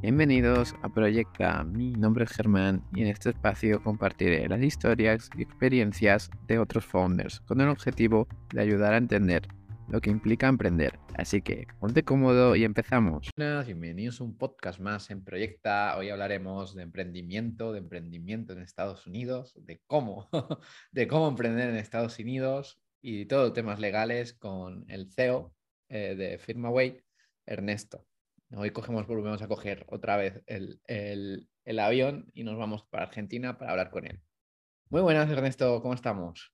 [0.00, 5.42] Bienvenidos a Proyecta, mi nombre es Germán y en este espacio compartiré las historias y
[5.42, 9.48] experiencias de otros founders con el objetivo de ayudar a entender
[9.88, 11.00] lo que implica emprender.
[11.16, 13.28] Así que ponte cómodo y empezamos.
[13.36, 15.96] Bienvenidos a un podcast más en Proyecta.
[15.98, 20.28] Hoy hablaremos de emprendimiento, de emprendimiento en Estados Unidos, de cómo,
[20.92, 25.52] de cómo emprender en Estados Unidos y todo temas legales con el CEO
[25.88, 27.02] eh, de Firmaway,
[27.46, 28.06] Ernesto.
[28.56, 33.58] Hoy cogemos, volvemos a coger otra vez el, el, avión y nos vamos para Argentina
[33.58, 34.22] para hablar con él.
[34.88, 36.50] Muy buenas, Ernesto, ¿cómo estamos?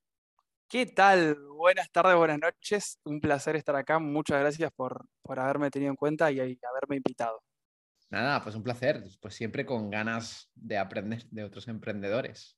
[0.67, 1.37] ¿Qué tal?
[1.55, 2.99] Buenas tardes, buenas noches.
[3.05, 3.99] Un placer estar acá.
[3.99, 7.41] Muchas gracias por, por haberme tenido en cuenta y, haberme invitado.
[8.09, 9.01] Nada, pues un placer.
[9.21, 12.57] Pues siempre con ganas de aprender de otros emprendedores.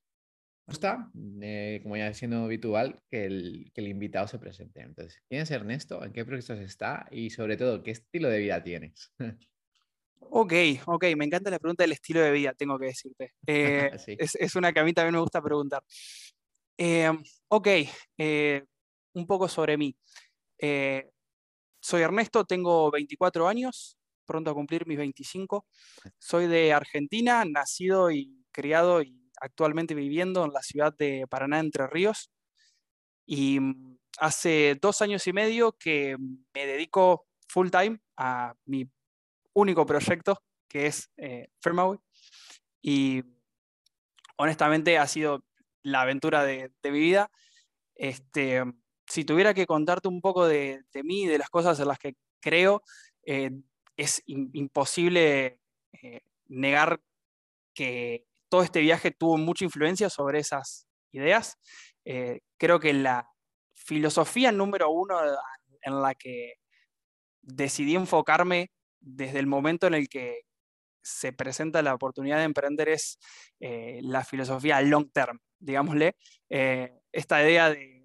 [0.67, 1.09] Está,
[1.41, 4.81] eh, como ya siendo habitual, que el, que el invitado se presente.
[4.81, 6.03] Entonces, ¿quién es Ernesto?
[6.03, 7.07] ¿En qué proyectos está?
[7.09, 9.13] Y sobre todo, ¿qué estilo de vida tienes?
[10.29, 10.51] Ok,
[10.87, 13.35] ok, me encanta la pregunta del estilo de vida, tengo que decirte.
[13.45, 15.81] Eh, es, una que a mí también me gusta preguntar.
[16.75, 17.09] Eh,
[17.47, 17.67] ok,
[19.13, 19.95] un poco sobre mí.
[21.79, 25.65] soy Ernesto, tengo 24 años, pronto a cumplir mis 25.
[26.17, 31.87] Soy de Argentina, nacido y criado y actualmente viviendo en la ciudad de Paraná, Entre
[31.87, 32.31] Ríos.
[33.25, 36.17] Y mm, hace dos años y medio que
[36.53, 38.89] me dedico full time a mi
[39.53, 41.49] único proyecto, que es eh,
[42.81, 43.23] Y
[44.37, 45.43] honestamente ha sido
[45.83, 47.31] la aventura de, mi vida.
[47.95, 48.63] Este,
[49.07, 52.83] si tuviera que contarte un poco de, mí, de las cosas en las que creo,
[53.25, 53.51] eh,
[53.95, 55.59] es imposible
[55.93, 57.01] eh, negar
[57.73, 61.57] que todo este viaje tuvo mucha influencia sobre esas ideas.
[62.05, 63.29] Eh, creo que la
[63.75, 65.19] filosofía número uno
[65.81, 66.55] en la que
[67.41, 70.41] decidí enfocarme desde el momento en el que
[71.03, 73.17] se presenta la oportunidad de emprender es
[73.59, 76.17] eh, la filosofía long term, digámosle,
[76.49, 77.95] eh, esta idea de,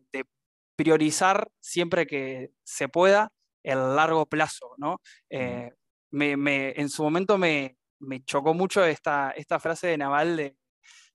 [0.75, 3.31] priorizar siempre que se pueda
[3.63, 4.75] el largo plazo.
[4.79, 5.01] ¿no?
[5.31, 10.57] en su momento me, me chocó mucho esta, esta frase de Naval de,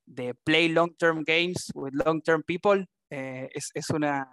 [0.05, 2.85] de play long-term games with long-term people.
[3.09, 4.29] Eh, es, es, una,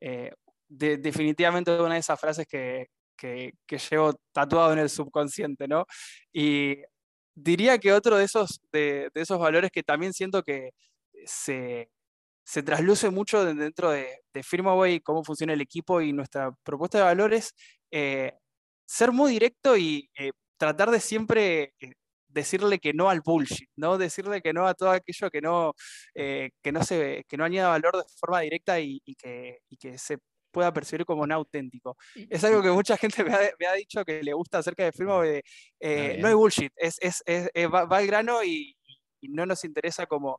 [0.00, 0.32] eh,
[0.68, 5.86] definitivamente una de esas frases que, que, que, llevo tatuado en el subconsciente, ¿no?
[6.32, 6.76] Y
[7.34, 10.70] diría que otro de esos, de, de esos valores que también siento que
[11.24, 11.90] se,
[12.44, 17.04] se trasluce mucho dentro de, de Firmaway, cómo funciona el equipo y nuestra propuesta de
[17.04, 17.54] valores,
[17.90, 18.32] eh,
[18.86, 20.08] ser muy directo y
[20.56, 21.92] tratar de siempre eh,
[22.28, 23.98] decirle que no al bullshit, ¿no?
[23.98, 25.74] Decirle que no a todo aquello que no,
[26.14, 30.18] eh, que no, se, que no añada valor de forma directa y, que, que se
[30.50, 31.96] pueda percibir como no auténtico.
[32.30, 35.44] Es algo que mucha gente me ha, dicho que le gusta acerca de firma, de,
[35.80, 37.22] eh, no hay bullshit, es, es,
[37.72, 38.76] va, al grano y,
[39.28, 40.38] no nos interesa como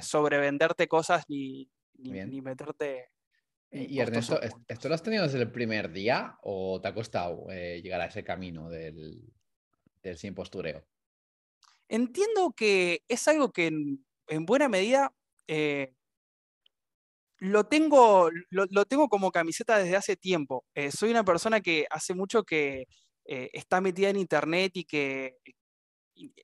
[0.00, 1.68] sobrevenderte cosas ni,
[1.98, 3.10] ni meterte
[3.76, 7.80] y Ernesto, ¿esto lo has tenido desde el primer día o te ha costado eh,
[7.82, 9.22] llegar a ese camino del,
[10.02, 10.84] del, sin postureo?
[11.88, 15.12] Entiendo que es algo que en, buena medida
[15.46, 15.94] eh,
[17.38, 20.64] lo, tengo, lo, tengo como camiseta desde hace tiempo.
[20.74, 22.86] Eh, soy una persona que hace mucho que
[23.28, 25.38] está metida en Internet y que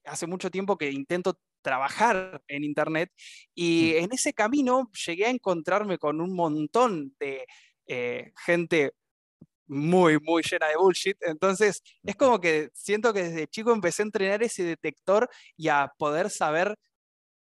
[0.04, 3.10] hace mucho tiempo que intento trabajar en Internet
[3.54, 7.46] y en ese camino llegué a encontrarme con un montón de
[7.86, 8.92] eh, gente
[9.66, 11.16] muy, muy llena de bullshit.
[11.22, 15.92] Entonces, es como que siento que desde chico empecé a entrenar ese detector y a
[15.96, 16.76] poder saber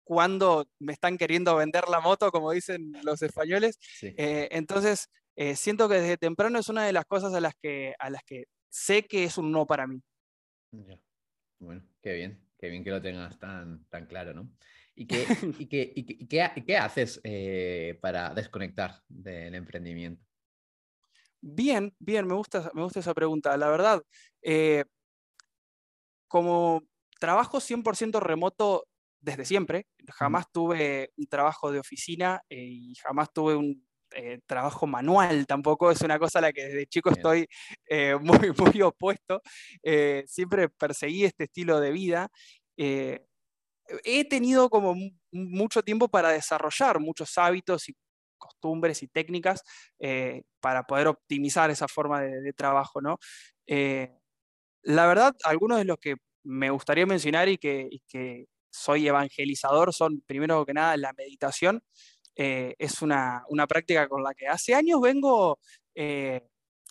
[0.03, 3.79] cuándo me están queriendo vender la moto, como dicen los españoles.
[4.01, 7.95] Eh, entonces, eh, siento que desde temprano es una de las cosas a las que,
[7.97, 10.01] a las que sé que es un no para mí.
[11.59, 12.39] Bueno, qué bien.
[12.63, 14.49] Qué bien que lo tengas tan, tan claro, ¿no?
[14.95, 15.25] ¿Y qué,
[15.59, 15.91] y qué,
[16.55, 20.23] y qué, haces eh, para desconectar del emprendimiento?
[21.41, 23.57] Bien, bien, me gusta, me gusta esa pregunta.
[23.57, 24.01] La verdad,
[24.41, 24.85] eh,
[26.29, 26.83] como
[27.19, 28.87] trabajo 100% remoto
[29.19, 34.87] desde siempre, jamás tuve un trabajo de oficina eh, y jamás tuve un eh, trabajo
[34.87, 37.47] manual tampoco, es una cosa a la que desde chico estoy
[37.89, 39.41] eh, muy, muy opuesto.
[39.83, 42.29] Eh, siempre perseguí este estilo de vida.
[42.77, 44.95] he tenido como
[45.31, 47.95] mucho tiempo para desarrollar muchos hábitos y
[48.37, 49.61] costumbres y técnicas
[50.59, 53.17] para poder optimizar esa forma de, trabajo, ¿no?
[54.83, 59.93] la verdad, algunos de los que me gustaría mencionar y que, y que soy evangelizador
[59.93, 61.81] son, primero que nada, la meditación.
[62.35, 65.59] Eh, es una, práctica con la que hace años vengo
[65.93, 66.41] eh,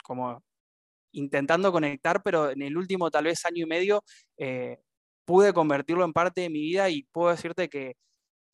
[0.04, 0.42] como
[1.12, 4.02] intentando conectar, pero en el último tal vez año y medio
[5.24, 7.96] pude convertirlo en parte de mi vida y puedo decirte que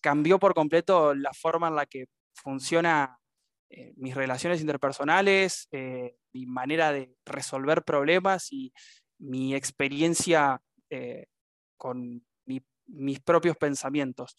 [0.02, 3.18] cambió por completo la forma en la que funciona
[3.96, 5.68] mis relaciones interpersonales,
[6.32, 8.72] mi manera de resolver problemas y
[9.18, 10.60] mi experiencia
[11.76, 12.26] con
[12.86, 14.36] mis propios pensamientos.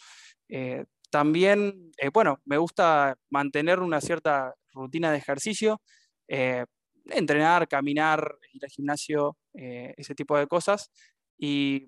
[1.10, 5.82] Eh, también, eh, bueno, me gusta mantener una cierta rutina de ejercicio,
[6.28, 6.66] eh,
[7.06, 10.92] entrenar, caminar, ir al gimnasio, ese tipo de cosas.
[11.38, 11.88] Y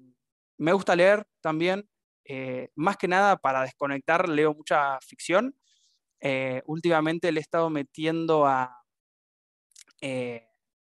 [0.58, 1.88] me gusta leer también,
[2.76, 5.56] más que nada para desconectar, leo mucha ficción.
[6.66, 8.84] últimamente le he estado metiendo a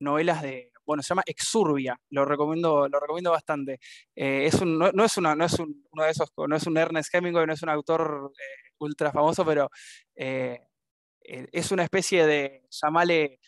[0.01, 3.81] novelas de bueno, se llama Exurbia, lo recomiendo, lo recomiendo bastante.
[4.15, 7.47] Eh, es no, es una, no es uno de esos, no es un Ernest Hemingway,
[7.47, 9.71] no es un autor eh, ultra famoso, pero
[10.17, 10.61] eh,
[11.21, 13.41] es una especie de, llamale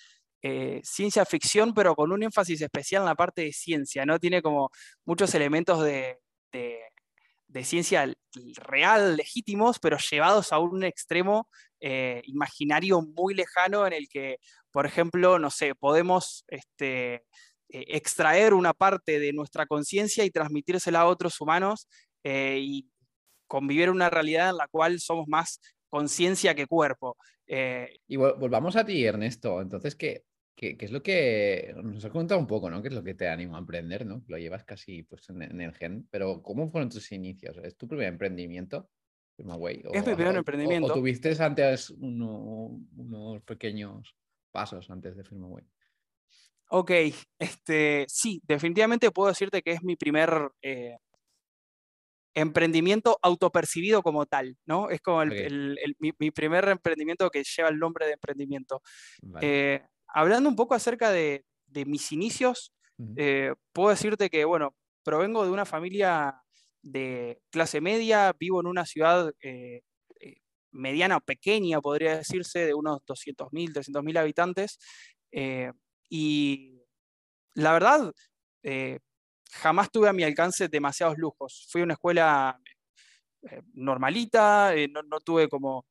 [0.85, 4.21] ciencia ficción, pero con un énfasis especial en la parte de ciencia, ¿no?
[4.21, 4.71] Tiene como
[5.05, 6.21] muchos elementos de
[7.65, 8.13] ciencia
[8.57, 11.49] real, legítimos, pero llevados a un extremo
[12.25, 14.39] imaginario muy lejano en el que
[14.77, 17.23] por ejemplo, no sé, podemos este, eh,
[17.71, 21.89] extraer una parte de nuestra conciencia y transmitírsela a otros humanos
[22.23, 22.91] eh, y
[23.47, 27.17] convivir una realidad en la cual somos más conciencia que cuerpo.
[27.47, 29.63] Eh, y volvamos a ti, Ernesto.
[29.63, 30.25] Entonces, ¿qué,
[30.57, 32.83] ¿qué, es lo que nos has contado un poco, ¿no?
[32.83, 34.25] ¿Qué es lo que te anima a emprender, ¿no?
[34.27, 37.59] Lo llevas casi pues, en, el gen, pero ¿cómo fueron tus inicios?
[37.63, 38.91] ¿Es tu primer emprendimiento?
[39.37, 40.93] Firmaway, es mi primer emprendimiento.
[40.93, 44.17] O, tuviste antes unos pequeños
[44.51, 45.65] pasos antes de Firmaway?
[46.71, 46.91] Ok,
[47.39, 50.97] este, sí, definitivamente puedo decirte que es mi primer eh,
[52.35, 54.89] emprendimiento autopercibido como tal, ¿no?
[54.89, 58.83] Es como mi, primer emprendimiento que lleva el nombre de emprendimiento.
[59.41, 59.83] Eh,
[60.17, 61.45] hablando un poco acerca de,
[61.87, 62.73] mis inicios,
[63.17, 66.41] eh, puedo decirte que, bueno, provengo de una familia
[66.83, 69.31] de clase media, vivo en una ciudad
[70.77, 74.79] mediana o pequeña, podría decirse, de unos 200.000, 300.000 habitantes.
[75.33, 75.73] Eh,
[76.09, 76.83] y
[77.55, 78.13] la verdad,
[78.63, 79.01] eh,
[79.53, 81.67] jamás tuve a mi alcance demasiados lujos.
[81.71, 82.61] Fui a una escuela
[83.51, 84.73] eh, normalita,
[85.09, 85.87] no, tuve como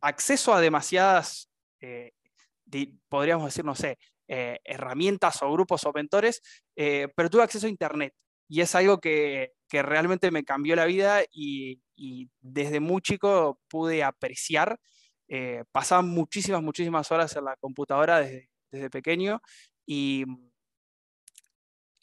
[0.00, 1.48] acceso a demasiadas,
[3.08, 6.40] podríamos decir, no sé, herramientas o grupos o mentores,
[6.74, 8.14] pero tuve acceso a Internet.
[8.48, 11.80] Y es algo que, que realmente me cambió la vida y,
[12.40, 14.78] desde muy chico pude apreciar.
[15.28, 19.40] Eh, pasaba muchísimas, muchísimas horas en la computadora desde, desde pequeño
[19.84, 20.24] y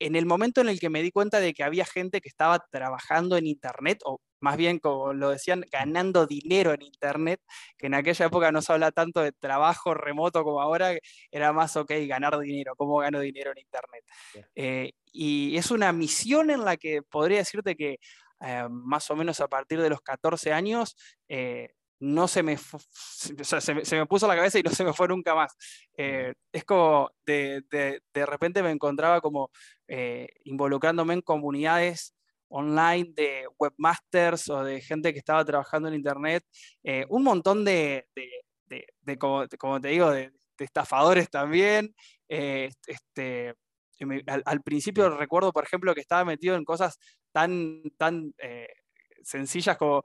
[0.02, 2.60] en el momento en el que me di cuenta de que había gente que estaba
[2.72, 7.40] trabajando en Internet, o más bien como lo decían, ganando dinero en Internet,
[7.78, 10.98] que en aquella época no se habla tanto de trabajo remoto como ahora,
[11.32, 14.04] era más, ok, ganar dinero, cómo gano dinero en Internet.
[14.56, 18.00] Eh, y es una misión en la que podría decirte que
[18.42, 20.96] eh, más o menos a partir de los 14 años,
[21.30, 21.70] eh,
[22.02, 25.56] no se me, se, me, puso la cabeza y no se me fue nunca más.
[25.96, 29.50] es como de, de, de, repente me encontraba como
[30.44, 32.14] involucrándome en comunidades
[32.52, 36.44] online de webmasters o de gente que estaba trabajando en Internet,
[36.84, 39.48] eh, un montón de, de, como,
[39.80, 41.96] te digo, de, estafadores también.
[42.30, 43.56] Eh, este,
[44.46, 47.00] al, principio recuerdo, por ejemplo, que estaba metido en cosas
[47.32, 48.61] tan, tan eh,
[49.24, 50.04] sencillas como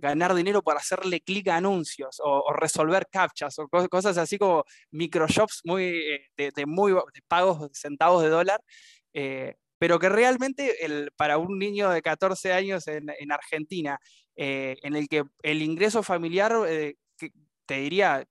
[0.00, 5.60] ganar dinero para hacerle clic a anuncios o, resolver captchas o cosas así como microshops
[5.64, 8.60] muy, de, muy de pagos de centavos de dólar
[9.78, 13.98] pero que realmente el, para un niño de 14 años en, Argentina,
[14.36, 16.96] eh, en el que el ingreso familiar, eh,
[17.66, 18.26] te diría,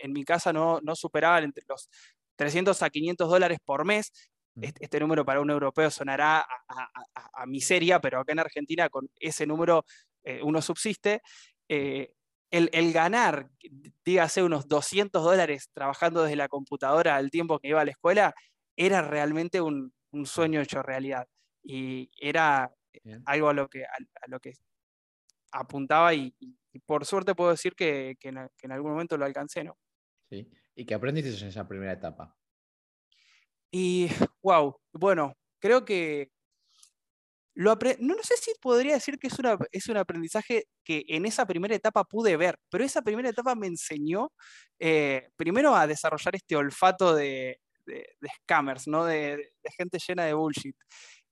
[0.00, 1.88] en, mi casa no, no superaba entre los
[2.36, 4.12] 300 a 500 dólares por mes.
[4.60, 9.84] Este, número para un europeo sonará a, miseria, pero acá en Argentina con ese número
[10.24, 11.22] eh, uno subsiste.
[11.68, 13.50] El, el, ganar,
[14.04, 18.34] dígase, unos 200 dólares trabajando desde la computadora al tiempo que iba a la escuela,
[18.74, 21.28] era realmente un, un sueño hecho realidad.
[21.62, 22.72] Y era
[23.26, 23.96] algo a lo que, a,
[24.26, 24.54] lo que
[25.52, 26.34] apuntaba y,
[26.86, 29.76] por suerte puedo decir que, en, algún momento lo alcancé, ¿no?
[30.30, 30.48] Sí.
[30.74, 32.37] ¿Y qué aprendiste en esa primera etapa?
[33.70, 34.08] Y,
[34.42, 36.30] wow, bueno, creo que
[37.54, 41.26] lo no, no, sé si podría decir que es, una, es un aprendizaje que en
[41.26, 44.30] esa primera etapa pude ver, pero esa primera etapa me enseñó
[44.78, 48.06] eh, primero a desarrollar este olfato de, de,
[48.44, 49.04] scammers, ¿no?
[49.04, 50.76] De, gente llena de bullshit.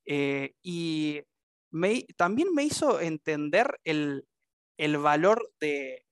[0.05, 1.23] Eh, y
[2.17, 4.25] también me hizo entender el,
[4.99, 6.05] valor de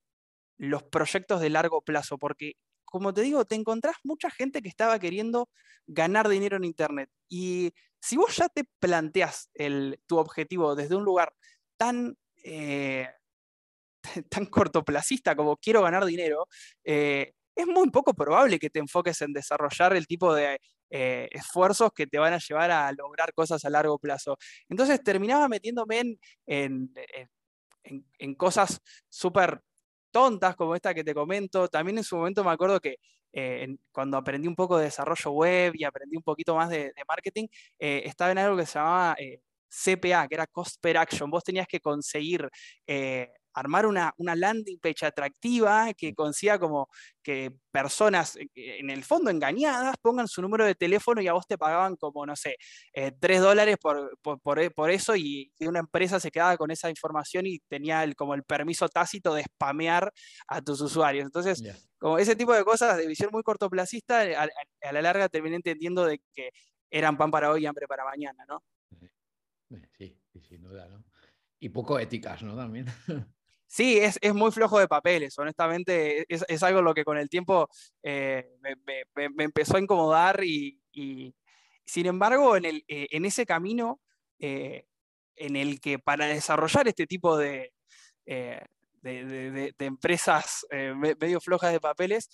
[0.58, 2.52] los proyectos de largo plazo, porque
[2.94, 5.48] como te digo, te encontrás mucha gente que estaba queriendo
[5.84, 7.10] ganar dinero en Internet.
[7.28, 9.50] Y si vos ya te planteas
[10.06, 11.34] tu objetivo desde un lugar
[11.76, 13.08] tan, eh,
[14.30, 16.46] tan cortoplacista como quiero ganar dinero,
[16.84, 20.60] eh, es muy poco probable que te enfoques en desarrollar el tipo de
[20.90, 24.38] eh, esfuerzos que te van a llevar a lograr cosas a largo plazo.
[24.68, 26.94] Entonces terminaba metiéndome en,
[28.20, 29.62] en, cosas súper
[30.14, 31.68] tontas como esta que te comento.
[31.68, 32.98] También en su momento me acuerdo que
[33.32, 37.48] eh, cuando aprendí un poco de desarrollo web y aprendí un poquito más de, marketing,
[37.80, 39.16] eh, estaba en algo que se llamaba
[39.68, 41.30] CPA, que era Cost Per Action.
[41.30, 42.48] Vos tenías que conseguir
[43.54, 46.88] armar una, una, landing page atractiva que consiga como
[47.22, 51.46] que personas eh, en el fondo engañadas pongan su número de teléfono y a vos
[51.46, 52.56] te pagaban como, no sé,
[52.92, 54.40] eh, 3 dólares por, por,
[54.74, 58.42] por, eso y, una empresa se quedaba con esa información y tenía el, como el
[58.42, 60.12] permiso tácito de spamear
[60.48, 61.24] a tus usuarios.
[61.24, 61.62] Entonces,
[61.98, 64.48] como ese tipo de cosas de visión muy cortoplacista, a,
[64.82, 66.50] a, la larga terminé entendiendo de que
[66.90, 68.62] eran pan para hoy y hambre para mañana, ¿no?
[69.96, 70.16] Sí,
[70.48, 71.04] sin duda, ¿no?
[71.58, 72.56] Y poco éticas, ¿no?
[72.56, 72.86] También.
[73.74, 77.68] Sí, es, muy flojo de papeles, honestamente, es, algo lo que con el tiempo
[78.04, 78.48] eh,
[79.16, 80.80] me, empezó a incomodar y,
[81.84, 84.00] sin embargo, en, el, eh, en ese camino
[84.38, 84.86] eh,
[85.34, 87.72] en el que para desarrollar este tipo de,
[88.24, 90.64] de, empresas
[91.18, 92.28] medio flojas de papeles,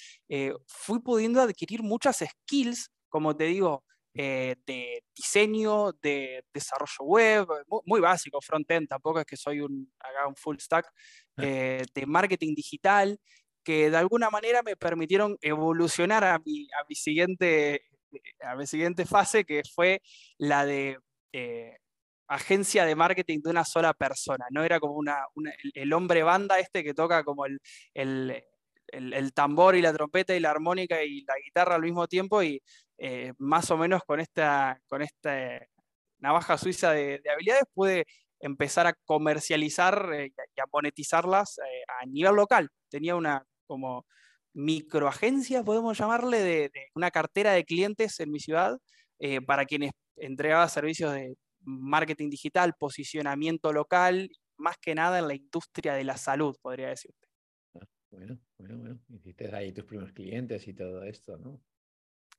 [0.66, 3.82] fui pudiendo adquirir muchas skills, como te digo,
[4.14, 7.46] eh, de diseño, de desarrollo web,
[7.84, 10.90] muy, básico, front-end, tampoco es que soy un, haga un full stack,
[11.36, 13.18] eh, de marketing digital,
[13.62, 17.82] que de alguna manera me permitieron evolucionar a mi, a mi, siguiente,
[18.42, 20.02] a mi siguiente fase, que fue
[20.38, 20.98] la de
[21.32, 21.76] eh,
[22.28, 24.46] agencia de marketing de una sola persona.
[24.50, 25.18] No era como una,
[25.74, 27.60] el, hombre banda este que toca como el,
[27.94, 28.42] el
[28.92, 32.62] el, tambor y la trompeta y la armónica y la guitarra al mismo tiempo y
[33.02, 35.66] eh, más o menos con esta, con esta
[36.18, 38.04] navaja suiza de, habilidades puede
[38.40, 42.68] empezar a comercializar eh, y a monetizarlas eh, a nivel local.
[42.90, 44.04] Tenía una como
[44.52, 48.78] microagencia, podemos llamarle, de, una cartera de clientes en mi ciudad
[49.46, 55.92] para quienes entregaba servicios de marketing digital, posicionamiento local, más que nada en la industria
[55.92, 57.28] de la salud, podría decirte.
[58.10, 59.00] Bueno, bueno, bueno.
[59.10, 61.60] Hiciste ahí tus primeros clientes y todo esto, ¿no?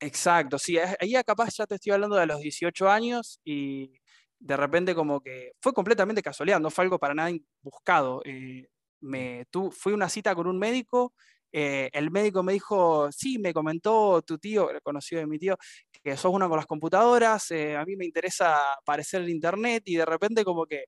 [0.03, 0.77] Exacto, sí.
[1.00, 3.93] Ahí capaz ya te estoy hablando de los 18 años y
[4.39, 7.29] de repente como que fue completamente casualidad, no fue algo para nada
[7.62, 8.22] buscado.
[8.25, 8.67] Eh,
[9.01, 11.13] me, tú, fui a una cita con un médico,
[11.51, 15.55] eh, el médico me dijo, sí, me comentó tu tío, conocido de mi tío,
[16.03, 19.98] que sos una con las computadoras, eh, a mí me interesa aparecer en internet y
[19.98, 20.86] de repente como que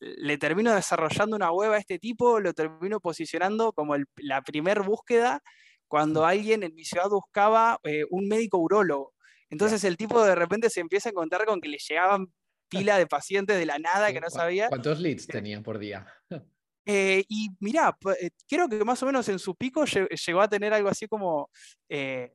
[0.00, 5.42] le termino desarrollando una web a este tipo, lo termino posicionando como la primer búsqueda
[5.88, 9.14] cuando alguien en mi ciudad buscaba eh, un médico urólogo.
[9.50, 12.32] Entonces el tipo de repente se empieza a encontrar con que le llegaban
[12.68, 14.68] pila de pacientes de la nada que no sabía.
[14.68, 16.06] ¿Cuántos leads eh, tenían por día?
[16.90, 17.94] Eh, y mirá,
[18.48, 21.50] creo que más o menos en su pico llegó a tener algo así como,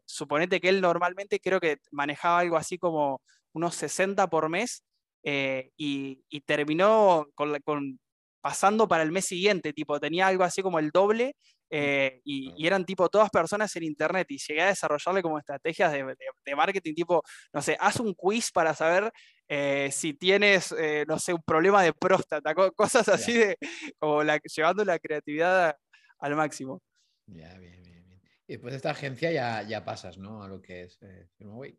[0.05, 3.19] suponete que él normalmente creo que manejaba algo así como
[3.53, 4.83] unos 60 por mes,
[5.23, 7.99] eh, y, terminó con,
[8.41, 11.35] pasando para el mes siguiente, tipo, tenía algo así como el doble
[11.75, 16.55] eh, y, eran tipo todas personas en internet y llegué a desarrollarle como estrategias de,
[16.55, 19.11] marketing, tipo, no sé, haz un quiz para saber
[19.47, 20.73] eh, si tienes,
[21.07, 23.57] no sé, un problema de próstata, cosas así de,
[23.99, 25.75] como la, llevando la creatividad
[26.19, 26.81] al máximo.
[27.27, 28.21] Ya, bien, bien, bien.
[28.47, 30.43] Y después de esta agencia ya, ya pasas, ¿no?
[30.43, 30.99] A lo que es
[31.37, 31.77] Firmaway.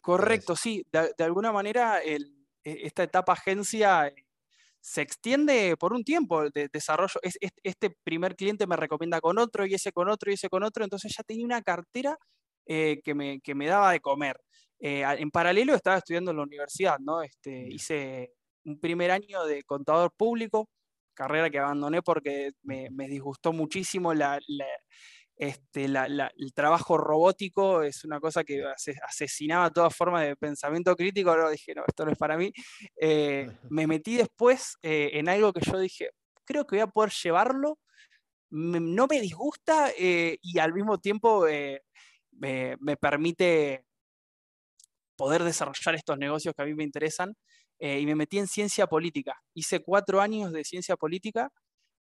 [0.00, 0.86] Correcto, sí.
[0.90, 2.38] de alguna manera el,
[2.68, 4.26] e, esta etapa agencia eh,
[4.80, 7.20] se extiende por un tiempo de desarrollo.
[7.62, 10.84] este primer cliente me recomienda con otro y ese con otro y ese con otro,
[10.84, 12.16] entonces ya tenía una cartera
[12.66, 14.40] eh, que, me, que, me, daba de comer.
[14.80, 17.22] Eh, en paralelo estaba estudiando en la universidad, ¿no?
[17.22, 18.32] Este, hice
[18.64, 20.68] un primer año de contador público,
[21.14, 24.38] carrera que abandoné porque me, me disgustó muchísimo la,
[25.38, 28.64] este, el trabajo robótico es una cosa que
[29.06, 31.32] asesinaba toda forma de pensamiento crítico.
[31.32, 32.52] Luego dije, no, esto no es para mí.
[33.00, 36.10] Eh, me metí después eh, en algo que yo dije,
[36.44, 37.78] creo que voy a poder llevarlo.
[38.50, 41.44] no me disgusta eh, y al mismo tiempo
[42.32, 43.84] me, me, permite
[45.16, 47.36] poder desarrollar estos negocios que a mí me interesan.
[47.78, 49.40] y me metí en ciencia política.
[49.54, 51.52] Hice cuatro años de ciencia política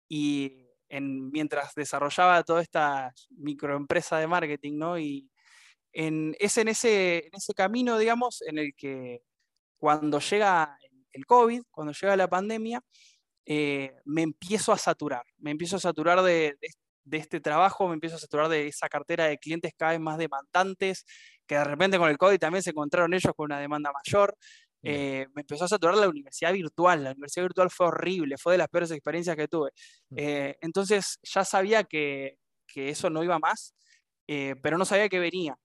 [0.09, 4.99] y mientras desarrollaba toda esta microempresa de marketing, ¿no?
[4.99, 5.29] Y
[5.93, 9.21] en, es en ese, en ese camino, digamos, en el que
[9.77, 10.77] cuando llega
[11.11, 12.81] el COVID, cuando llega la pandemia,
[13.45, 16.55] eh, me empiezo a saturar, me empiezo a saturar de,
[17.03, 20.17] de este trabajo, me empiezo a saturar de esa cartera de clientes cada vez más
[20.17, 21.05] demandantes,
[21.47, 24.37] que de repente con el COVID también se encontraron ellos con una demanda mayor.
[24.83, 27.03] Eh, me empezó a saturar la universidad virtual.
[27.03, 29.71] La universidad virtual fue horrible, fue de las peores experiencias que tuve.
[30.15, 33.75] Eh, entonces ya sabía que, que, eso no iba más,
[34.27, 35.57] eh, pero no sabía que venía.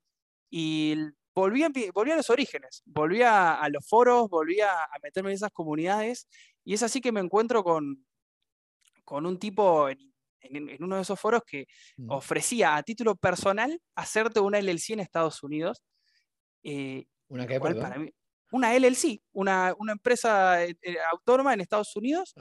[0.50, 0.96] Y
[1.34, 5.52] volví a, volví a los orígenes, volví a, los foros, volví a, meterme en esas
[5.52, 6.28] comunidades.
[6.64, 8.04] Y es así que me encuentro con,
[9.04, 9.98] con un tipo en,
[10.40, 12.10] en, uno de esos foros que mm.
[12.10, 15.82] ofrecía a título personal hacerte una LLC en Estados Unidos.
[17.28, 18.12] ¿Una qué, para mí,
[18.52, 22.34] una LLC, una, empresa eh, eh, autónoma en Estados Unidos,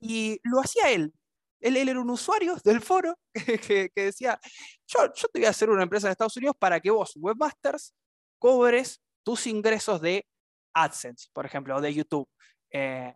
[0.00, 1.12] y lo hacía él.
[1.60, 1.76] él.
[1.76, 4.38] era un usuario del foro que, decía,
[4.86, 7.94] yo, yo, te voy a hacer una empresa en Estados Unidos para que vos, webmasters,
[8.38, 10.26] cobres tus ingresos de
[10.74, 12.28] AdSense, por ejemplo, o de YouTube.
[12.70, 13.14] Eh,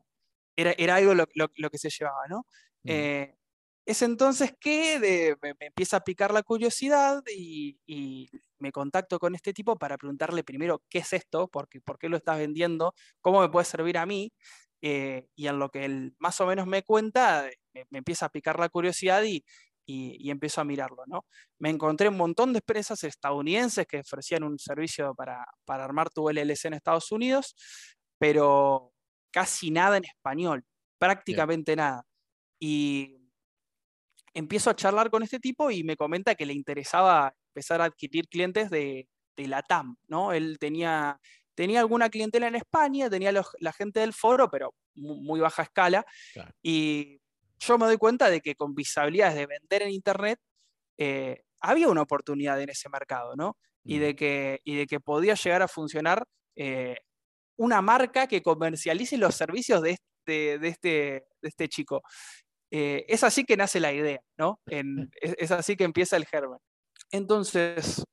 [0.57, 2.47] era, era, algo lo, lo, que se llevaba, ¿no?
[2.85, 2.91] Mm.
[3.89, 7.79] Es entonces que me, empieza a picar la curiosidad y,
[8.59, 12.11] me contacto con este tipo para preguntarle primero qué es esto, por qué, por qué
[12.11, 12.93] lo estás vendiendo,
[13.23, 14.31] cómo me puede servir a mí.
[14.83, 18.59] Eh, y en lo que él más o menos me cuenta, me, empieza a picar
[18.61, 19.43] la curiosidad y,
[19.87, 21.05] y, empiezo a mirarlo.
[21.07, 21.25] ¿no?
[21.59, 26.29] Me encontré un montón de empresas estadounidenses que ofrecían un servicio para, para armar tu
[26.29, 27.55] LLC en Estados Unidos,
[28.19, 28.93] pero
[29.31, 30.63] casi nada en español,
[30.99, 32.05] prácticamente nada.
[32.61, 33.18] Y
[34.35, 38.29] empiezo a charlar con este tipo y me comenta que le interesaba empezar a adquirir
[38.29, 40.33] clientes de, la TAM, ¿no?
[40.33, 41.21] Él tenía,
[41.55, 46.05] tenía alguna clientela en España, tenía la gente del foro, pero muy, baja escala.
[46.61, 47.21] Y
[47.61, 50.41] yo me doy cuenta de que con visibilidades de vender en Internet
[50.99, 53.57] eh, había una oportunidad en ese mercado, ¿no?
[53.85, 56.25] Y, de que, y de que podía llegar a funcionar
[56.57, 56.97] eh,
[57.57, 60.89] una marca que comercialice los servicios de este, de este,
[61.41, 62.03] de este chico.
[62.71, 64.61] Eh, es así que nace la idea, ¿no?
[64.67, 66.59] es, así que empieza el germen.
[67.11, 68.05] Entonces,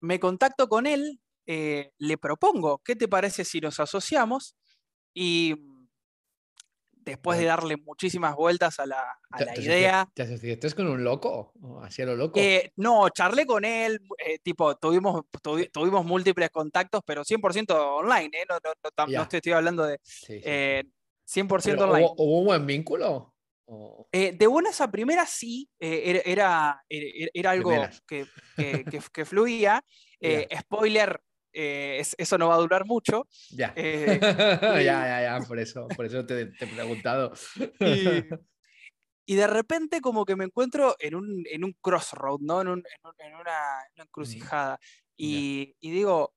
[0.00, 4.56] me contacto con él, eh, le propongo, ¿qué te parece si nos asociamos?
[5.12, 5.54] Y
[6.92, 9.18] después de darle muchísimas vueltas a la,
[9.56, 10.08] idea.
[10.14, 11.52] ¿Te asociaste con un loco?
[11.82, 12.38] ¿Así lo loco?
[12.38, 14.00] Eh, no, charlé con él,
[14.42, 15.22] tipo, tuvimos,
[15.72, 18.58] tuvimos múltiples contactos, pero 100% online, No,
[19.06, 19.98] no, estoy, hablando de...
[21.26, 22.08] 100% online.
[22.16, 23.36] ¿hubo, un buen vínculo?
[24.12, 27.72] Eh, de buenas a primeras sí, eh, era, era, algo
[28.06, 28.26] que,
[29.12, 29.82] que, fluía.
[30.18, 31.20] Eh, spoiler,
[31.52, 33.28] eso no va a durar mucho.
[33.50, 33.74] Ya.
[33.76, 37.32] ya, ya, ya, por eso, por eso te, te he preguntado.
[39.28, 42.60] Y, de repente como que me encuentro en un, en un crossroad, ¿no?
[42.60, 42.78] En, un,
[43.18, 44.78] en, una, una, encrucijada.
[45.16, 46.32] Y, y digo,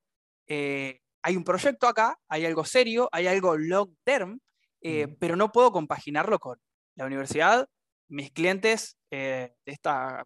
[0.48, 4.40] hay un proyecto acá, hay algo serio, hay algo long term,
[4.82, 6.58] eh, pero no puedo compaginarlo con
[6.96, 7.68] la universidad,
[8.08, 10.24] mis clientes, eh, esta,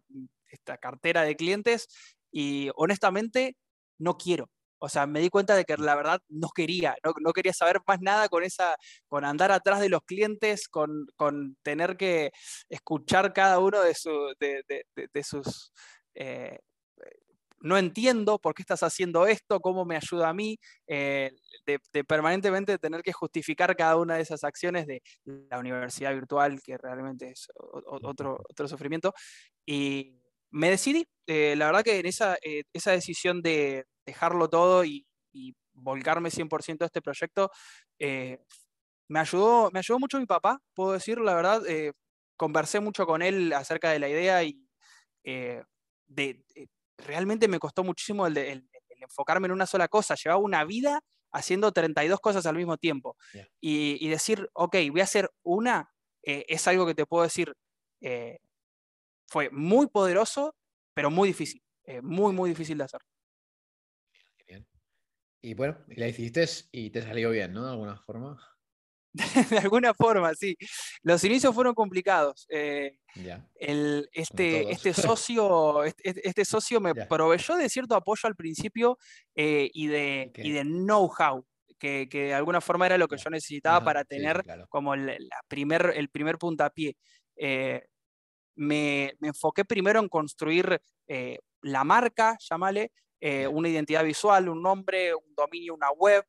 [0.49, 1.87] esta cartera de clientes,
[2.31, 3.55] y honestamente
[3.97, 4.49] no quiero.
[4.77, 8.01] O sea, me di cuenta de que la verdad no quería, no, quería saber más
[8.01, 8.75] nada con esa,
[9.07, 12.31] con andar atrás de los clientes, con, con tener que
[12.69, 13.95] escuchar cada uno de,
[14.39, 15.71] de, sus
[16.13, 16.59] eh,
[17.65, 21.31] no entiendo por qué estás haciendo esto, cómo me ayuda a mí, eh,
[21.65, 26.77] de, permanentemente tener que justificar cada una de esas acciones de la universidad virtual, que
[26.77, 29.15] realmente es otro, otro sufrimiento.
[29.65, 34.85] Y me decidí, eh, la verdad que en esa, eh, esa decisión de dejarlo todo
[34.85, 35.05] y,
[35.77, 37.51] volcarme 100% a este proyecto,
[37.99, 41.61] me, ayudó, me ayudó mucho mi papá, puedo decir, la verdad,
[42.37, 44.65] conversé mucho con él acerca de la idea y
[46.07, 46.45] de,
[46.97, 50.15] realmente me costó muchísimo el, enfocarme en una sola cosa.
[50.15, 53.17] Llevaba una vida haciendo 32 cosas al mismo tiempo.
[53.59, 55.91] Y, decir, ok, voy a hacer una,
[56.23, 57.53] eh, es algo que te puedo decir,
[58.01, 58.39] eh,
[59.27, 60.55] fue muy poderoso,
[60.93, 61.61] pero muy difícil.
[61.83, 63.01] Eh, muy, muy difícil de hacer.
[65.41, 67.65] Y bueno, la hiciste y te salió bien, ¿no?
[67.65, 68.54] De alguna forma.
[69.49, 70.57] de alguna forma, sí.
[71.01, 72.45] Los inicios fueron complicados.
[72.49, 72.97] Eh,
[73.55, 78.97] el, este, este, socio, este, este, socio me proveyó de cierto apoyo al principio
[79.35, 81.45] eh, y de, de know-how.
[81.77, 86.09] Que, de alguna forma era lo que yo necesitaba para tener como la primer, el
[86.09, 86.97] primer puntapié.
[87.35, 87.85] Eh,
[88.55, 90.81] me, me, enfoqué primero en construir
[91.61, 92.91] la marca, llámale,
[93.51, 96.25] una identidad visual, un nombre, un dominio, una web,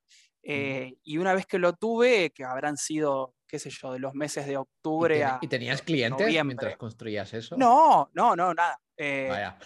[0.48, 4.14] eh, y una vez que lo tuve, que habrán sido, qué sé yo, de los
[4.14, 5.40] meses de octubre a.
[5.42, 7.56] ¿Y tenías clientes mientras construías eso?
[7.56, 8.78] No, no, no, nada.
[8.96, 9.59] Eh, Vaya.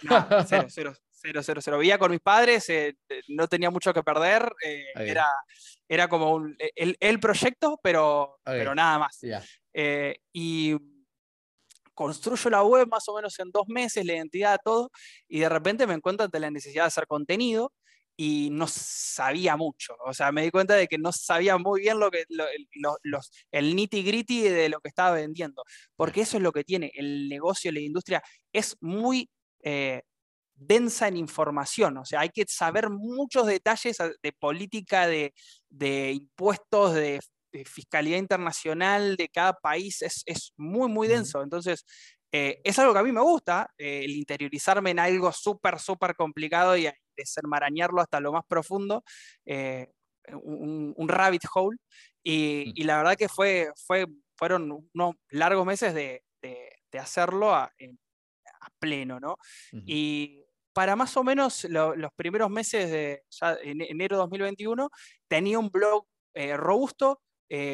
[0.47, 1.79] cero, cero, cero, cero, cero.
[1.79, 2.97] Vivía con mis padres, eh,
[3.29, 4.51] no tenía mucho que perder.
[4.95, 5.29] era,
[5.87, 9.21] era como un, el, el proyecto, pero, pero nada más.
[10.33, 10.77] y
[11.93, 14.91] construyo la web más o menos en dos meses, la identidad, todo,
[15.29, 17.75] y de repente me encuentro ante la necesidad de hacer contenido
[18.23, 19.97] y no sabía mucho.
[20.05, 22.25] O sea, me di cuenta de que no sabía muy bien lo que,
[23.03, 25.65] los, el nitty gritty de lo que estaba vendiendo,
[25.97, 29.31] porque eso es lo que tiene el negocio, la industria, es muy
[29.63, 30.03] eh,
[30.55, 35.33] densa en información, o sea, hay que saber muchos detalles de política, de,
[36.13, 37.21] impuestos, de,
[37.65, 41.43] fiscalidad internacional de cada país, es, muy, muy denso.
[41.43, 41.85] Entonces,
[42.33, 46.15] eh, es algo que a mí me gusta, eh, el interiorizarme en algo súper, súper
[46.15, 46.87] complicado y
[47.21, 49.05] desenmarañarlo hasta lo más profundo,
[49.45, 49.91] eh,
[50.43, 51.79] un, rabbit hole.
[52.23, 54.07] Y, la verdad que fue, fue,
[54.37, 56.23] fueron unos largos meses de,
[56.99, 57.73] hacerlo a,
[58.79, 59.37] pleno, ¿no?
[59.87, 63.23] Y para más o menos los primeros meses de
[63.63, 64.91] enero 2021
[65.29, 67.23] tenía un blog robusto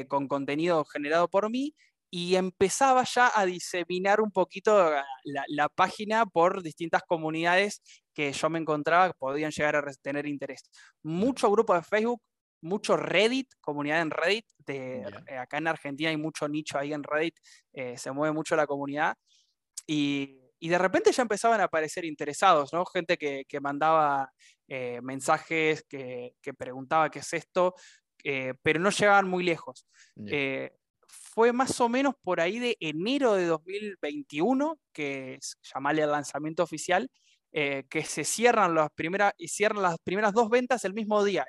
[0.09, 1.75] con contenido generado por mí
[2.17, 4.91] y empezaba ya a diseminar un poquito
[5.25, 7.83] la, página por distintas comunidades
[8.15, 10.63] que yo me encontraba que podían llegar a tener interés.
[11.03, 12.23] Mucho grupo de Facebook,
[12.63, 14.47] mucho Reddit, comunidad en Reddit.
[14.57, 17.35] De, eh, acá en Argentina hay mucho nicho ahí en Reddit,
[17.75, 19.15] eh, se mueve mucho la comunidad.
[19.87, 22.87] Y, de repente ya empezaban a aparecer interesados, ¿no?
[22.87, 24.33] Gente que, mandaba
[24.67, 27.75] eh, mensajes, que, preguntaba qué es esto,
[28.63, 29.87] pero no llegaban muy lejos
[31.37, 36.63] fue más o menos por ahí de enero de 2021, que es llamarle al lanzamiento
[36.63, 37.11] oficial,
[37.53, 41.45] eh, que se cierran las primeras, y cierran las primeras dos ventas el mismo día.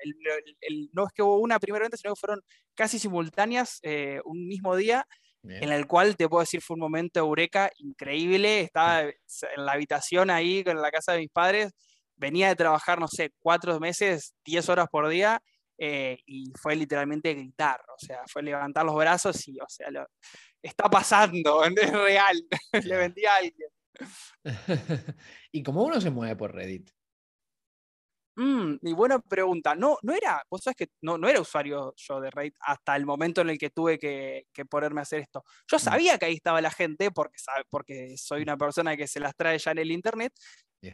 [0.92, 2.42] no es que hubo una primera venta, sino que fueron
[2.76, 5.08] casi simultáneas eh, un mismo día,
[5.44, 8.60] en el cual te puedo decir fue un momento eureka increíble.
[8.60, 9.14] Estaba en
[9.56, 11.72] la habitación ahí, en la casa de mis padres,
[12.18, 15.42] venía de trabajar, no sé, cuatro meses, diez horas por día,
[15.78, 20.08] eh, y fue literalmente gritar, o sea, fue levantar los brazos y, o sea, lo,
[20.62, 22.44] está pasando, es real,
[22.84, 23.70] le vendí a alguien.
[25.52, 26.90] ¿Y cómo uno se mueve por Reddit?
[28.40, 29.74] Mm, y buena pregunta.
[29.74, 33.06] No, no era, vos sabés que no, no era usuario yo de Reddit hasta el
[33.06, 35.44] momento en el que tuve que, ponerme a hacer esto.
[35.68, 35.80] Yo mm.
[35.80, 37.38] sabía que ahí estaba la gente porque,
[37.70, 40.34] porque soy una persona que se las trae ya en el internet,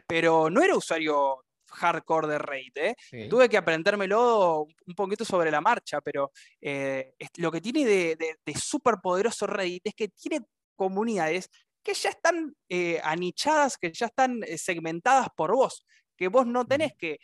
[0.07, 1.43] pero no era usuario
[1.73, 2.71] hardcore de Raid.
[2.75, 2.95] ¿eh?
[3.29, 6.31] Tuve que aprendérmelo un poquito sobre la marcha, pero
[6.61, 11.49] eh, lo que tiene de, de, súper poderoso Reddit es que tiene comunidades
[11.83, 16.93] que ya están eh, anichadas, que ya están segmentadas por vos, que vos no tenés
[16.97, 17.17] que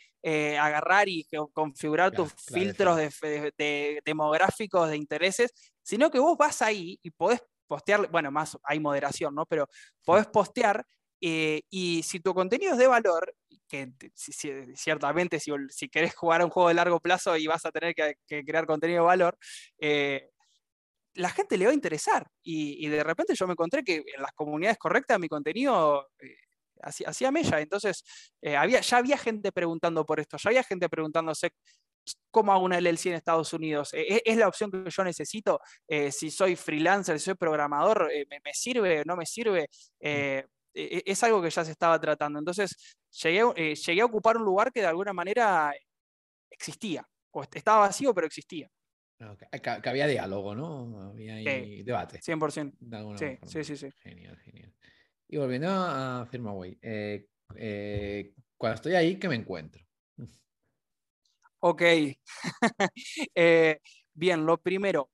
[0.58, 5.50] agarrar y configurar tus filtros de, demográficos de intereses,
[5.82, 9.46] sino que vos vas ahí y podés postear, bueno, más hay moderación, ¿no?
[9.46, 9.66] Pero
[10.04, 10.84] podés postear
[11.20, 13.34] y si tu contenido es de valor,
[13.70, 13.92] que
[14.74, 17.94] ciertamente si, si, querés jugar a un juego de largo plazo y vas a tener
[17.94, 19.38] que, crear contenido de valor,
[19.78, 20.28] eh,
[21.14, 22.26] la gente le va a interesar.
[22.42, 26.36] Y, de repente yo me encontré que en las comunidades correctas mi contenido eh,
[26.82, 27.60] hacía mella.
[27.60, 28.04] Entonces,
[28.42, 31.52] eh, había, ya había gente preguntando por esto, ya había gente preguntándose
[32.30, 33.90] cómo hago una LLC en Estados Unidos.
[33.92, 35.60] ¿Es, la opción que yo necesito?
[36.10, 39.04] si soy freelancer, si soy programador, ¿me, ¿me, sirve?
[39.04, 39.68] ¿No me sirve?
[40.00, 40.06] Mm.
[40.74, 42.38] E, e, es algo que ya se estaba tratando.
[42.38, 45.72] Entonces, llegué, eh, llegué a ocupar un lugar que de alguna manera
[46.50, 48.70] existía, o estaba vacío, pero existía.
[49.20, 49.36] Ah,
[49.80, 51.10] que, había diálogo, ¿no?
[51.10, 51.34] Había
[51.84, 52.20] debate.
[52.20, 53.46] 100%.
[53.46, 54.74] sí, sí, sí, Genial, genial.
[55.28, 59.84] Y volviendo a FirmaWay, eh, eh, cuando estoy ahí, ¿qué me encuentro?
[61.60, 61.82] Ok.
[64.14, 65.10] bien, lo primero,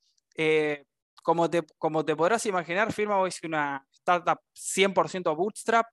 [1.22, 5.86] como, te, como te podrás imaginar, FirmaWay es una startup 100% bootstrap,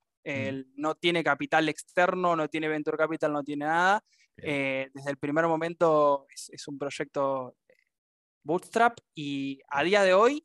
[0.76, 4.02] no tiene capital externo, no tiene venture capital, no tiene nada.
[4.36, 7.74] Eh, desde el primer momento es, un proyecto eh,
[8.42, 10.44] bootstrap y a día de hoy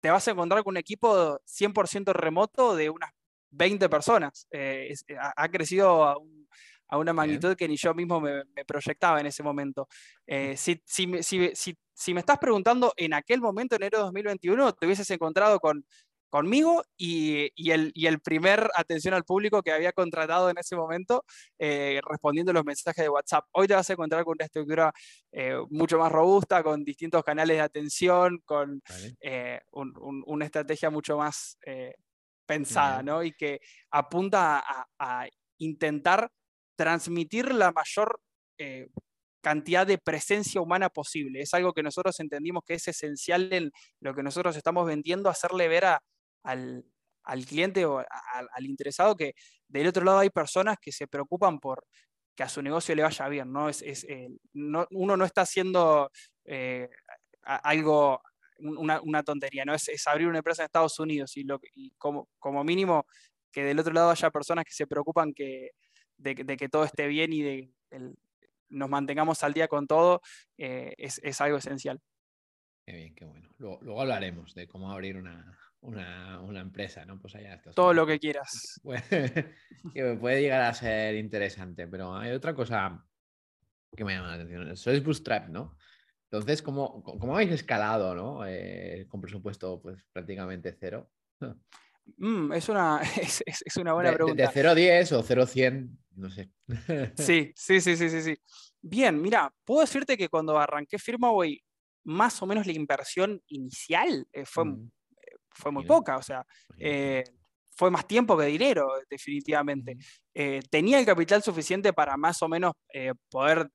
[0.00, 3.10] te vas a encontrar con un equipo 100% remoto de unas
[3.50, 4.46] 20 personas.
[4.50, 6.16] Eh, ha, crecido a,
[6.96, 9.88] una magnitud que ni yo mismo me, proyectaba en ese momento.
[10.56, 15.10] si, si, si, si, me estás preguntando en aquel momento, enero de 2021, te hubieses
[15.10, 15.84] encontrado con
[16.34, 21.24] conmigo y, el, el, primer atención al público que había contratado en ese momento
[21.60, 23.44] eh, respondiendo los mensajes de WhatsApp.
[23.52, 24.92] Hoy te vas a encontrar con una estructura
[25.30, 28.82] eh, mucho más robusta, con distintos canales de atención, con
[29.20, 31.56] eh, una estrategia mucho más
[32.44, 33.22] pensada, ¿no?
[33.22, 33.60] Y que
[33.92, 34.64] apunta
[34.98, 36.28] a, intentar
[36.74, 38.18] transmitir la mayor
[39.40, 41.42] cantidad de presencia humana posible.
[41.42, 43.70] Es algo que nosotros entendimos que es esencial en
[44.00, 46.02] lo que nosotros estamos vendiendo, hacerle ver a,
[46.44, 46.84] al,
[47.46, 49.34] cliente o al, interesado que
[49.68, 51.84] del otro lado hay personas que se preocupan por
[52.36, 53.68] que a su negocio le vaya bien, ¿no?
[53.68, 56.10] Es, eh, uno no está haciendo
[56.44, 56.88] eh,
[57.42, 58.20] algo
[58.58, 59.74] una, tontería, ¿no?
[59.74, 61.60] Es, abrir una empresa en Estados Unidos y, lo,
[61.98, 63.06] como, como mínimo
[63.52, 65.70] que del otro lado haya personas que se preocupan que,
[66.16, 67.70] de, que todo esté bien y de
[68.68, 70.20] nos mantengamos al día con todo,
[70.58, 72.00] eh, es, algo esencial.
[72.84, 73.48] Qué bien, qué bueno.
[73.58, 75.56] Luego, hablaremos de cómo abrir una,
[76.60, 77.20] empresa, ¿no?
[77.20, 78.80] Pues allá Todo lo que quieras.
[79.94, 83.06] que puede llegar a ser interesante, pero hay otra cosa
[83.96, 84.76] que me llama la atención.
[84.76, 85.76] Sois Bootstrap, ¿no?
[86.30, 88.44] Entonces, ¿cómo, cómo habéis escalado, ¿no?
[88.46, 91.10] Eh, con presupuesto pues prácticamente cero.
[92.18, 94.42] Mm, es, una, es, una buena pregunta.
[94.42, 96.50] De, 0 a 10 o 0 a 100, no sé.
[97.16, 98.36] sí, sí, sí, sí, sí,
[98.82, 101.58] Bien, mira, puedo decirte que cuando arranqué Firmaway,
[102.04, 104.90] más o menos la inversión inicial eh, fue, mm.
[105.54, 106.44] Eh, fue muy poca, o sea,
[107.76, 109.96] fue más tiempo que dinero, definitivamente.
[110.70, 112.74] tenía el capital suficiente para más o menos
[113.28, 113.68] poder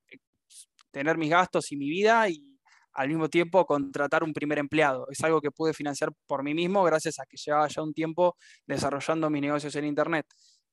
[0.91, 2.59] tener mis gastos y mi vida y
[2.93, 5.07] al mismo tiempo contratar un primer empleado.
[5.09, 8.35] Es algo que pude financiar por mí mismo gracias a que llevaba ya un tiempo
[8.65, 10.25] desarrollando mis negocios en Internet.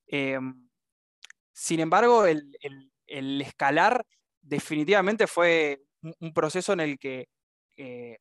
[0.06, 0.68] Em,
[1.52, 2.42] sin embargo, el,
[3.40, 4.04] escalar
[4.42, 7.28] definitivamente fue un, proceso en el que
[7.76, 8.18] eh,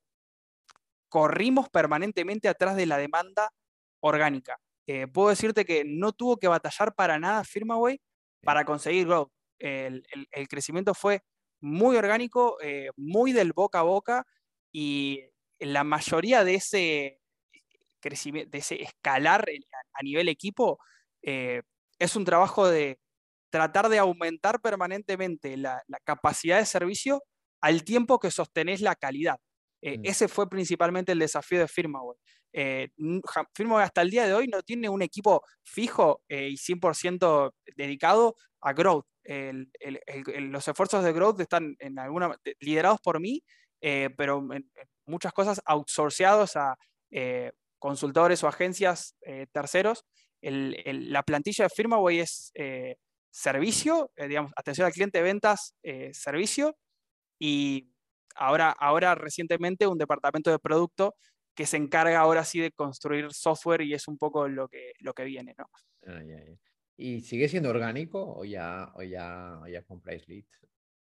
[1.15, 3.49] corrimos permanentemente atrás de la demanda
[4.01, 4.57] orgánica.
[4.85, 8.01] Eh, puedo decirte que no tuvo que batallar para nada Firmaway
[8.43, 9.31] para conseguir growth.
[9.59, 11.21] el crecimiento fue
[11.61, 14.25] muy orgánico, eh, muy del boca a boca
[14.73, 15.21] y
[15.57, 17.21] la mayoría de ese
[18.01, 19.45] crecimiento, de ese escalar
[19.93, 20.79] a nivel equipo
[21.21, 21.61] eh,
[21.97, 22.99] es un trabajo de
[23.49, 27.23] tratar de aumentar permanentemente la, capacidad de servicio
[27.61, 29.39] al tiempo que sostenés la calidad.
[29.85, 30.01] Eh, mm.
[30.05, 32.17] Ese fue principalmente el desafío de Firmaway.
[33.53, 38.71] Firmaway hasta el día de hoy no tiene un equipo fijo y 100% dedicado a
[38.71, 43.41] growth los esfuerzos de growth están en alguna, liderados por mí,
[43.81, 44.69] eh, pero en,
[45.05, 46.77] muchas cosas outsourceados a
[47.11, 50.05] eh, consultores o agencias eh, terceros.
[50.41, 52.51] la plantilla de Firmaway es
[53.31, 55.75] servicio, digamos, atención al cliente, ventas,
[56.11, 56.77] servicio,
[57.39, 57.91] y
[58.35, 61.15] ahora, ahora recientemente un departamento de producto
[61.55, 65.13] que se encarga ahora sí de construir software y es un poco lo que, lo
[65.13, 65.65] que viene, ¿no?
[66.05, 66.21] Ah,
[66.97, 70.61] ¿Y sigue siendo orgánico o ya, o ya, ya compráis leads?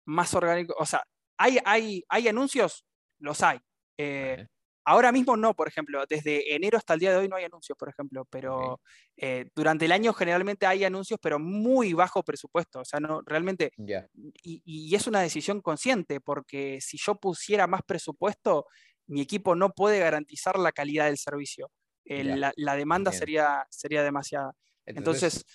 [0.05, 1.03] Más orgánico, o sea,
[1.38, 2.86] ¿hay, hay, hay anuncios?
[3.19, 3.60] Los hay.
[3.97, 4.47] Eh,
[4.86, 7.78] ahora mismo no, por ejemplo, desde enero hasta el día de hoy no hay anuncios,
[7.78, 8.82] por ejemplo, pero
[9.17, 13.72] eh, durante el año generalmente hay anuncios, pero muy bajo presupuesto, o sea, no, realmente,
[13.78, 18.65] y, y, es una decisión consciente, porque si yo pusiera más presupuesto,
[19.08, 21.72] mi equipo no puede garantizar la calidad del servicio.
[22.06, 24.54] la, la, demanda sería, sería demasiada.
[24.86, 25.46] Entonces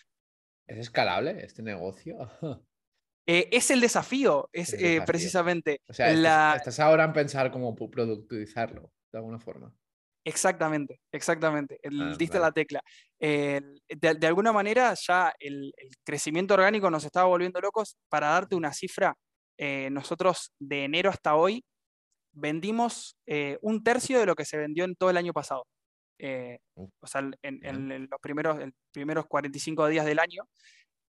[0.66, 2.16] ¿Es escalable este negocio?
[3.28, 5.80] Eh, es el desafío, es eh, precisamente.
[5.88, 6.12] O sea,
[6.54, 9.72] estás, ahora en pensar cómo productivizarlo, de alguna forma.
[10.24, 11.78] Exactamente, exactamente.
[11.84, 12.82] Ah, diste la tecla.
[13.18, 15.72] de, alguna manera ya el,
[16.04, 17.96] crecimiento orgánico nos estaba volviendo locos.
[18.08, 19.14] Para darte una cifra,
[19.58, 21.64] eh, nosotros de enero hasta hoy
[22.32, 23.16] vendimos
[23.62, 25.64] un tercio de lo que se vendió en todo el año pasado.
[26.18, 28.58] Eh, o sea, en, los primeros,
[28.92, 30.44] primeros 45 días del año,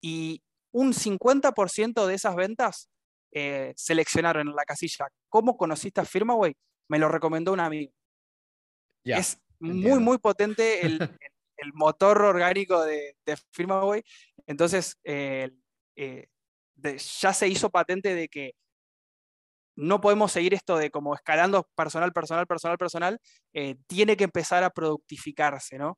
[0.01, 0.41] y
[0.73, 2.89] un 50% de esas ventas
[3.31, 6.53] eh, seleccionaron en la casilla ¿Cómo conociste a Firmaway?
[6.89, 7.91] Me lo recomendó un amigo.
[9.03, 10.99] es muy, muy potente el,
[11.57, 14.03] el, motor orgánico de, de Firmaway.
[14.45, 15.51] Entonces, eh,
[16.75, 18.55] ya se hizo patente de que
[19.75, 23.19] no podemos seguir esto de como escalando personal, personal, personal, personal,
[23.53, 25.97] eh, tiene que empezar a productificarse, ¿no?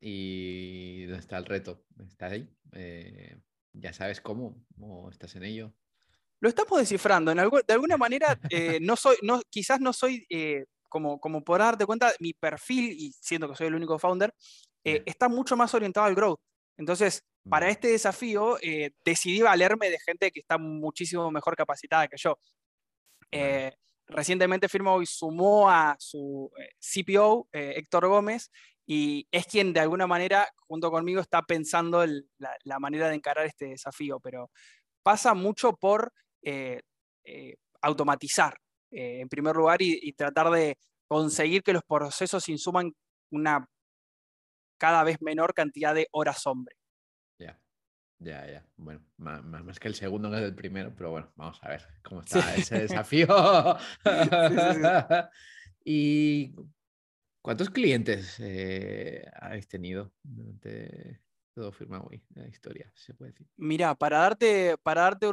[0.00, 1.84] ¿Y dónde está el reto?
[2.06, 2.48] ¿Está ahí?
[2.72, 3.36] Eh,
[3.72, 4.64] ¿Ya sabes cómo?
[4.80, 5.74] ¿O estás en ello?
[6.40, 7.30] Lo estamos descifrando.
[7.32, 10.26] En de alguna manera, eh, no soy, no, quizás no soy,
[10.88, 14.32] como, como por darte cuenta, mi perfil, y siendo que soy el único founder,
[14.84, 16.40] está mucho más orientado al growth.
[16.78, 22.16] Entonces, para este desafío eh, decidí valerme de gente que está muchísimo mejor capacitada que
[22.16, 22.38] yo.
[23.30, 23.72] Eh,
[24.06, 28.50] recientemente Firmo sumó a su eh, CPO, Héctor Gómez,
[28.86, 32.04] y es quien de alguna manera, junto conmigo, está pensando
[32.38, 34.50] la, manera de encarar este desafío, pero
[35.02, 36.12] pasa mucho por
[37.80, 38.56] automatizar,
[38.90, 40.76] en primer lugar, y, y tratar de
[41.08, 42.92] conseguir que los procesos insuman
[43.30, 43.66] una
[44.78, 46.76] cada vez menor cantidad de horas hombre.
[47.38, 47.60] Ya,
[48.18, 48.66] ya, ya.
[48.76, 52.54] Bueno, más, que el segundo que el primero, pero bueno, vamos a ver cómo está
[52.54, 53.26] ese desafío.
[55.84, 56.54] ¿Y
[57.42, 61.20] cuántos clientes eh, habéis tenido durante
[61.58, 61.72] todo
[62.08, 63.48] hoy la historia, se puede decir?
[63.56, 65.28] Mira, para darte, para darte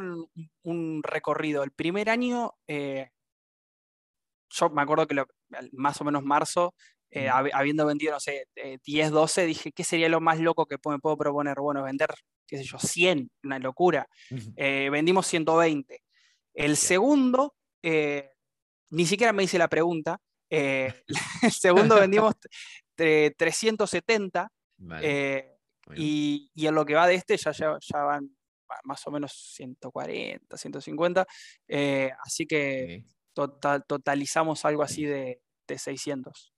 [0.63, 3.09] un, recorrido, el primer año eh,
[4.49, 5.23] yo me acuerdo que
[5.73, 6.73] más o menos marzo,
[7.11, 8.47] eh, habiendo vendido, no sé,
[8.83, 11.57] 10, 12, dije, ¿qué sería lo más loco que me puedo proponer?
[11.59, 12.09] Bueno, vender,
[12.47, 14.07] qué sé yo, 100, una locura.
[14.55, 16.01] vendimos 120.
[16.53, 22.35] El segundo, ni siquiera me hice la pregunta, el segundo vendimos
[22.95, 24.51] 370.
[25.95, 28.35] Y, y, en lo que va de este ya, ya, ya van
[28.83, 31.25] más o menos 140, 150.
[31.67, 36.53] Eh, así que total, totalizamos algo así de, de 600.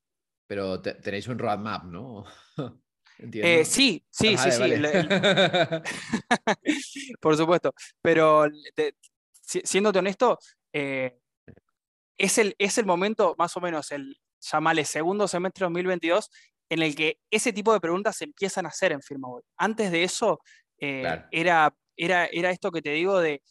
[0.47, 2.25] Pero tenéis un roadmap, ¿no?
[3.19, 4.61] Eh, sí, sí, ah, sí, sí.
[7.19, 7.73] Por supuesto.
[7.99, 8.45] Pero
[9.41, 10.37] siéndote honesto,
[10.71, 11.17] eh,
[12.15, 16.29] es, el, es el momento, más o menos, el llamale segundo semestre 2022,
[16.69, 19.43] en el que ese tipo de preguntas se empiezan a hacer en FirmaWeb.
[19.57, 20.39] Antes de eso,
[20.79, 23.41] era era, esto que te digo de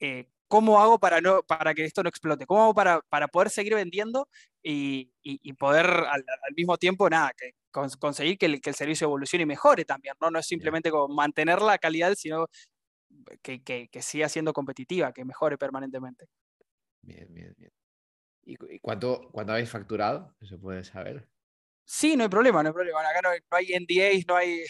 [0.00, 3.50] eh, cómo hago para, no, para que esto no explote, cómo hago para, para poder
[3.50, 4.28] seguir vendiendo
[4.62, 5.10] y,
[5.54, 6.24] poder al,
[6.56, 7.52] mismo tiempo, nada, que,
[7.98, 10.30] conseguir que el, que el, servicio evolucione y mejore también, ¿no?
[10.30, 12.46] No es simplemente como mantener la calidad, sino
[13.42, 16.26] que, que, siga siendo competitiva, que mejore permanentemente.
[17.02, 17.72] Bien, bien, bien.
[18.44, 20.34] ¿Y, cuánto, cuánto habéis facturado?
[20.42, 21.28] ¿Se puede saber?
[21.84, 23.00] Sí, no hay problema, no hay problema.
[23.00, 24.64] Acá no hay, no hay NDAs, no hay,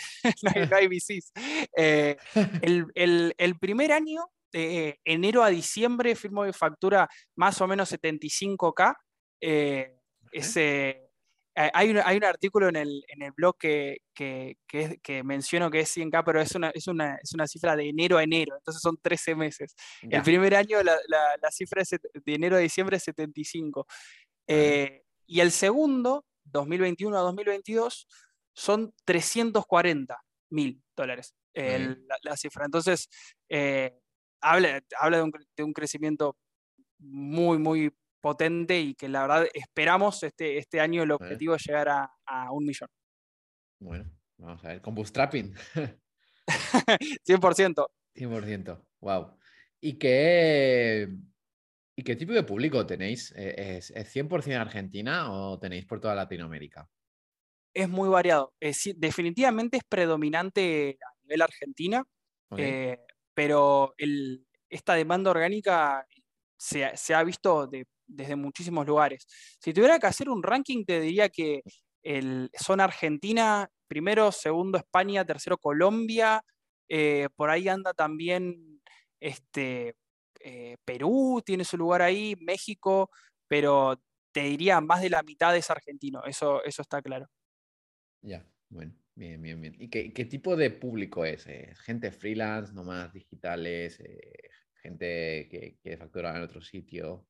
[0.70, 1.33] no hay, VCs.
[1.77, 2.16] Eh,
[2.62, 8.94] el, primer año, de enero a diciembre, firmo de factura más o menos 75K.
[9.40, 9.96] Eh,
[10.33, 11.12] ese,
[11.55, 15.81] hay, un, hay un artículo en el, en el blog que, que, que, menciono que
[15.81, 18.81] es 100K, pero es una, es, una, es una cifra de enero a enero, entonces
[18.81, 19.75] son 13 meses.
[20.03, 23.87] El primer año la, la, cifra de enero a diciembre es 75.
[24.46, 28.07] Eh, y el segundo 2021 a 2022
[28.55, 30.18] son 340
[30.50, 32.64] mil dólares la, cifra.
[32.64, 33.09] Entonces,
[33.48, 33.92] eh,
[34.40, 35.24] habla, habla
[35.57, 36.37] de, un, crecimiento
[36.98, 41.88] muy, muy potente y que la verdad esperamos este, este año el objetivo es llegar
[41.88, 42.88] a, un millón.
[43.81, 45.55] Bueno, vamos a ver, con bootstrapping.
[47.26, 47.87] 100%.
[48.14, 49.37] 100%, wow.
[49.81, 51.09] ¿Y qué,
[52.02, 53.32] ¿Y qué tipo de público tenéis?
[53.36, 56.90] Eh, ¿Es, 100% Argentina o tenéis por toda Latinoamérica?
[57.72, 58.52] Es muy variado.
[58.96, 62.04] definitivamente es predominante a nivel Argentina,
[62.56, 62.98] eh,
[63.32, 63.94] pero
[64.68, 66.04] esta demanda orgánica
[66.56, 67.70] se, ha visto
[68.04, 69.24] desde muchísimos lugares.
[69.60, 71.62] Si tuviera que hacer un ranking, te diría que
[72.02, 76.44] el, son Argentina, primero, segundo España, tercero Colombia,
[76.88, 78.82] eh, por ahí anda también
[79.20, 79.94] este,
[80.44, 83.11] eh, Perú tiene su lugar ahí, México,
[83.48, 84.00] pero
[84.33, 87.28] te diría más de la mitad es argentino, eso, eso está claro.
[88.22, 89.76] Ya, bueno, bien, bien, bien.
[89.78, 91.46] ¿Y qué, tipo de público es?
[91.46, 94.50] Eh, ¿Gente freelance, nomás digitales, eh,
[94.83, 97.26] gente que quiere facturar en otro sitio?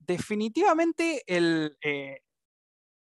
[0.00, 1.78] definitivamente el,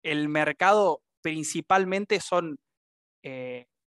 [0.03, 2.59] el, mercado principalmente son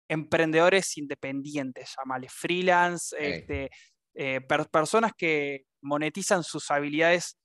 [0.10, 3.70] emprendedores independientes, llamales freelance, este,
[4.16, 4.42] eh,
[4.72, 7.38] personas que monetizan sus habilidades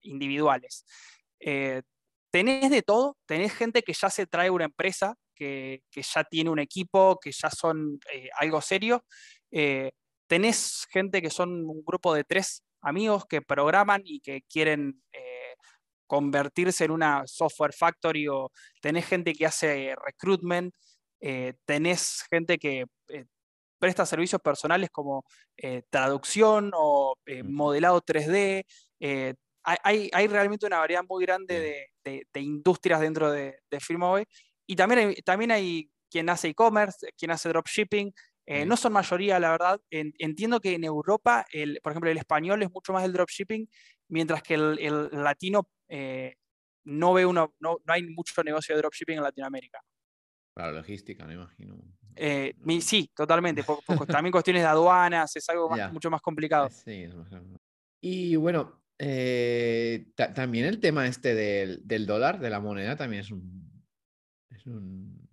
[0.00, 0.84] individuales.
[1.40, 1.82] Eh,
[2.30, 6.58] tenés de todo, tenés gente que ya se trae una empresa, que, ya tiene un
[6.58, 9.04] equipo, que ya son eh, algo serio.
[10.28, 15.02] tenés gente que son un grupo de tres amigos que programan y que quieren
[16.06, 20.74] convertirse en una software factory o tenés gente que hace recruitment,
[21.66, 22.86] tenés gente que
[23.78, 25.24] presta servicios personales como
[25.56, 28.64] eh, traducción o eh, modelado 3D.
[29.00, 34.24] Eh, hay, hay, realmente una variedad muy grande de, de, industrias dentro de, de FirmaWay.
[34.66, 38.10] Y también hay, también hay quien hace e-commerce, quien hace dropshipping.
[38.66, 39.80] no son mayoría, la verdad.
[39.90, 43.68] entiendo que en Europa, el, por ejemplo, el español es mucho más del dropshipping,
[44.08, 45.68] mientras que el, el latino
[46.84, 49.80] no ve uno, no, no hay mucho negocio de dropshipping en Latinoamérica.
[50.54, 51.78] Para logística, me imagino.
[52.20, 53.62] Eh, sí, totalmente.
[54.08, 56.68] también cuestiones de aduanas, es algo mucho más complicado.
[56.70, 57.06] Sí,
[58.00, 63.84] y bueno, eh, también el tema este del, dólar, de la moneda, también es un.
[64.50, 65.28] Es, un,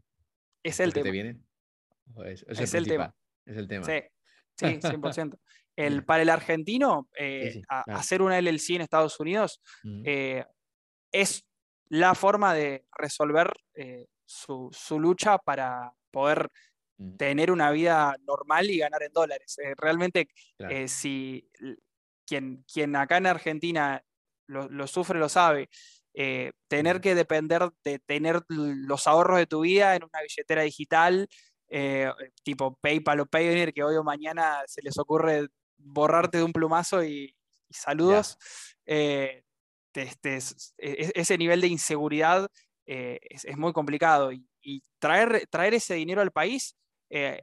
[0.63, 1.09] es el tema.
[1.09, 1.39] viene?
[2.25, 3.15] Es, el tema.
[3.45, 3.85] Es el tema.
[3.85, 4.01] Sí,
[4.57, 5.39] sí 100%.
[5.77, 9.59] El, para el argentino, eh, hacer una LLC en Estados Unidos
[11.11, 11.45] es
[11.89, 13.51] la forma de resolver
[14.23, 16.49] su, su, lucha para poder
[16.97, 17.17] mm.
[17.17, 19.57] tener una vida normal y ganar en dólares.
[19.59, 20.29] Eh, realmente,
[20.59, 21.49] eh, si
[22.25, 24.03] quien, quien acá en Argentina
[24.47, 25.69] lo, lo sufre, lo sabe,
[26.13, 31.27] eh, tener que depender de tener los ahorros de tu vida en una billetera digital,
[32.43, 37.03] tipo PayPal o Payoneer, que hoy o mañana se les ocurre borrarte de un plumazo
[37.03, 37.35] y,
[37.69, 38.37] saludos,
[38.85, 40.37] este,
[40.77, 42.47] e, ese nivel de inseguridad
[42.85, 46.77] es, muy complicado y, traer, traer ese dinero al país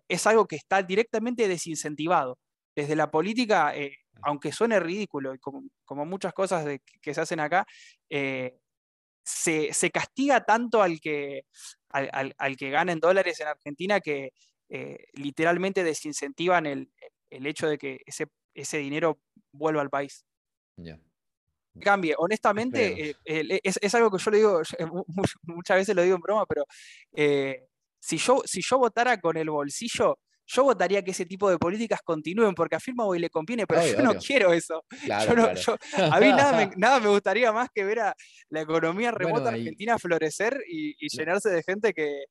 [0.08, 2.38] es algo que está directamente desincentivado.
[2.74, 3.74] Desde la política,
[4.22, 6.66] aunque suene ridículo, y como, muchas cosas
[7.00, 7.66] que se hacen acá,
[9.24, 11.42] se, castiga tanto al que,
[11.90, 14.32] al, que gana en dólares en Argentina que
[14.68, 16.88] eh, literalmente desincentivan el,
[17.30, 19.20] hecho de que ese, ese dinero
[19.52, 20.24] vuelva al país.
[21.80, 24.60] Cambie, honestamente, eh, e, es, algo que yo le digo,
[25.42, 26.66] muchas veces lo digo en broma, pero
[27.12, 27.66] eh,
[28.02, 32.00] si, yo, si yo votara con el bolsillo, yo votaría que ese tipo de políticas
[32.02, 34.84] continúen porque a Firmaway le conviene, pero yo no quiero eso.
[35.08, 36.26] a mí
[36.76, 38.14] nada me, gustaría más que ver a
[38.48, 42.24] la economía remota argentina florecer y, llenarse de gente que,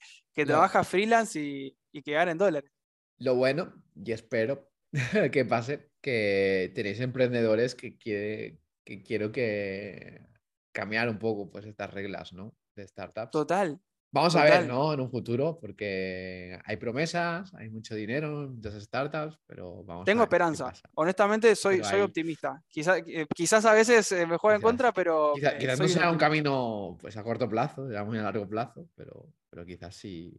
[0.45, 2.69] trabaja freelance y, que gana en dólares.
[3.17, 4.69] Lo bueno, y espero
[5.31, 10.27] que pase, que tenéis emprendedores que, quiere, que quiero que
[10.73, 12.53] cambiar un poco pues estas reglas, ¿no?
[12.75, 13.31] De startups.
[13.31, 13.79] Total,
[14.13, 14.93] Vamos a ver, ¿no?
[14.93, 20.25] En un futuro, porque hay promesas, hay mucho dinero, muchas startups, pero vamos Tengo a
[20.25, 20.73] ver esperanza.
[20.95, 22.61] Honestamente, soy, soy optimista.
[22.67, 25.33] Quizás, eh, quizás a veces eh, me juega en contra, pero.
[25.37, 28.89] Eh, quizás no sea un camino pues, a corto plazo, ya muy a largo plazo,
[28.95, 30.37] pero, pero quizás sí,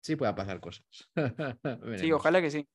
[0.00, 0.84] sí pueda pasar cosas.
[1.96, 2.68] sí, ojalá que sí.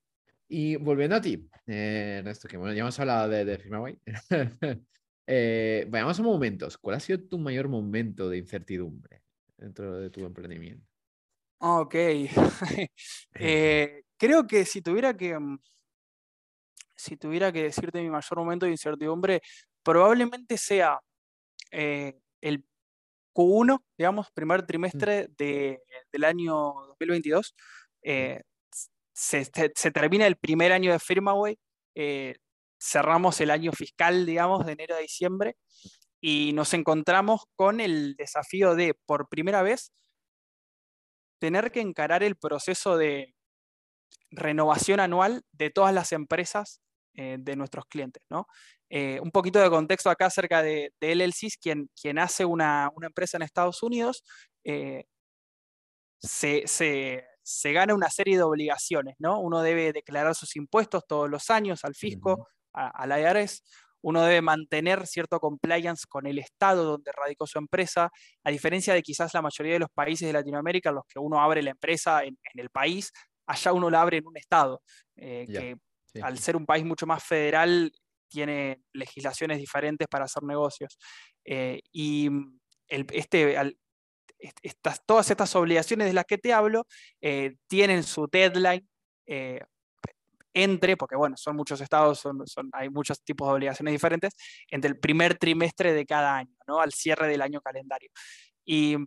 [0.47, 3.99] Y volviendo a ti, Ernesto, que bueno, ya hemos hablado de, de Firmaway.
[5.91, 6.79] vayamos a momentos.
[6.79, 9.21] ¿Cuál ha sido tu mayor momento de incertidumbre?
[9.59, 10.85] Dentro de tu emprendimiento?
[11.59, 11.95] Ok.
[13.35, 15.59] Eh, creo que si tuviera que, mm,
[16.95, 19.41] si tuviera que decirte mi mayor momento de incertidumbre,
[19.83, 20.99] probablemente sea
[21.71, 22.65] eh, el
[23.33, 24.65] Q1, digamos, primer mm.
[24.65, 26.53] trimestre del año
[26.89, 27.55] 2022.
[28.03, 28.41] Eh,
[29.13, 29.45] se,
[29.91, 31.57] termina el primer año de Firmaway,
[32.79, 35.55] cerramos el año fiscal, digamos, de enero a diciembre,
[36.21, 39.91] y nos encontramos con el desafío de, por primera vez,
[41.39, 43.33] tener que encarar el proceso de
[44.31, 46.81] renovación anual de todas las empresas
[47.15, 48.23] eh, de nuestros clientes.
[48.29, 48.47] ¿no?
[48.89, 53.37] Eh, un poquito de contexto acá acerca de, de LLCs, quien, quien hace una, empresa
[53.37, 54.23] en Estados Unidos,
[54.63, 55.05] eh,
[56.21, 57.23] se,
[57.63, 59.15] gana una serie de obligaciones.
[59.19, 59.39] ¿no?
[59.39, 63.63] Uno debe declarar sus impuestos todos los años al fisco, a, la IRS
[64.01, 68.09] uno debe mantener cierto compliance con el estado donde radicó su empresa,
[68.43, 71.41] a diferencia de quizás la mayoría de los países de Latinoamérica en los que uno
[71.41, 73.11] abre la empresa en, el país,
[73.47, 74.81] allá uno la abre en un estado,
[75.15, 77.91] eh, que al ser un país mucho más federal
[78.29, 80.97] tiene legislaciones diferentes para hacer negocios.
[81.45, 82.29] Eh, y
[82.87, 83.55] este,
[84.61, 86.85] estas, todas estas obligaciones de las que te hablo
[87.21, 88.87] eh, tienen su deadline
[90.53, 92.43] entre, porque bueno, son muchos estados, son,
[92.73, 94.33] hay muchos tipos de obligaciones diferentes,
[94.69, 96.79] entre el primer trimestre de cada año, ¿no?
[96.79, 98.09] al cierre del año calendario.
[98.65, 98.97] Y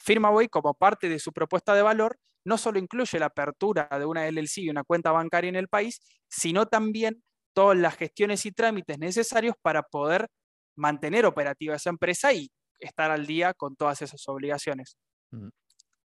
[0.00, 4.26] FirmaWay, como parte de su propuesta de valor, no solo incluye la apertura de una
[4.26, 7.22] LLC y una cuenta bancaria en el país, sino también
[7.54, 10.28] todas las gestiones y trámites necesarios para poder
[10.76, 14.96] mantener operativa esa empresa y estar al día con todas esas obligaciones.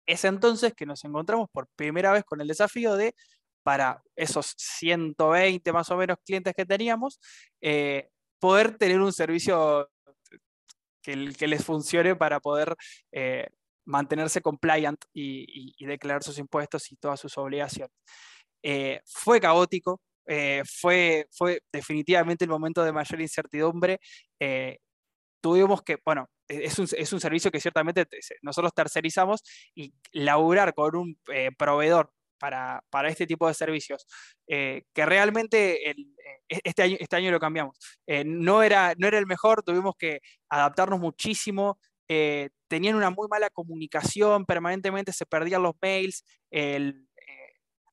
[0.06, 3.14] Es entonces que nos encontramos por primera vez con el desafío de
[3.66, 7.18] para esos 120 más o menos clientes que teníamos,
[7.60, 9.90] eh, poder tener un servicio
[11.02, 12.76] que, les funcione para poder
[13.10, 13.48] eh,
[13.84, 17.90] mantenerse compliant y, declarar sus impuestos y todas sus obligaciones.
[18.62, 20.00] Eh, fue caótico,
[20.80, 23.98] fue, fue definitivamente el momento de mayor incertidumbre.
[25.40, 28.06] tuvimos que, bueno, es un, es un, servicio que ciertamente
[28.42, 29.42] nosotros tercerizamos
[29.74, 31.18] y laburar con un
[31.58, 34.06] proveedor para, este tipo de servicios,
[34.48, 35.94] eh, que realmente eh,
[36.48, 37.78] este, año, este año lo cambiamos.
[38.06, 41.78] Eh, no, era, no era el mejor, tuvimos que adaptarnos muchísimo,
[42.68, 46.24] tenían una muy mala comunicación, permanentemente se perdían los mails,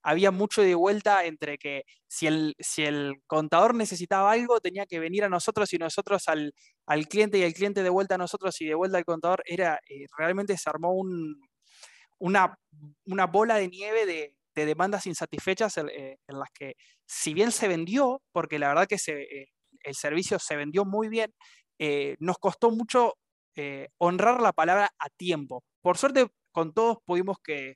[0.04, 5.00] había mucho de vuelta entre que si el, si el contador necesitaba algo, tenía que
[5.00, 6.54] venir a nosotros y nosotros al,
[6.86, 9.80] al cliente y el cliente de vuelta a nosotros y de vuelta al contador, era,
[10.18, 11.42] realmente se armó un,
[12.24, 12.58] una,
[13.06, 17.68] una bola de nieve de, de demandas insatisfechas eh, en, las que, si bien se
[17.68, 19.48] vendió, porque la verdad que eh,
[19.84, 21.34] el servicio se vendió muy bien,
[21.80, 23.16] eh, nos costó mucho
[24.00, 25.64] honrar la palabra a tiempo.
[25.82, 27.76] Por suerte, con todos pudimos que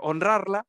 [0.00, 0.64] honrarla,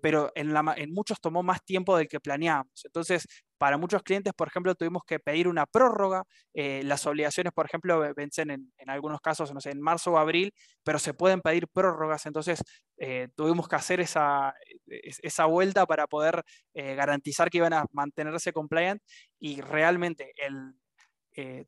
[0.00, 2.84] pero en, la, en, muchos tomó más tiempo del que planeábamos.
[2.84, 3.26] Entonces,
[3.58, 6.24] para muchos clientes, por ejemplo, tuvimos que pedir una prórroga.
[6.52, 10.52] Eh, las obligaciones, por ejemplo, vencen en, algunos casos, no sé, en marzo o abril,
[10.82, 12.26] pero se pueden pedir prórrogas.
[12.26, 12.62] Entonces,
[12.98, 14.54] eh, tuvimos que hacer esa,
[14.86, 16.42] esa vuelta para poder
[16.74, 19.00] eh, garantizar que iban a mantenerse compliant
[19.40, 20.74] y realmente el,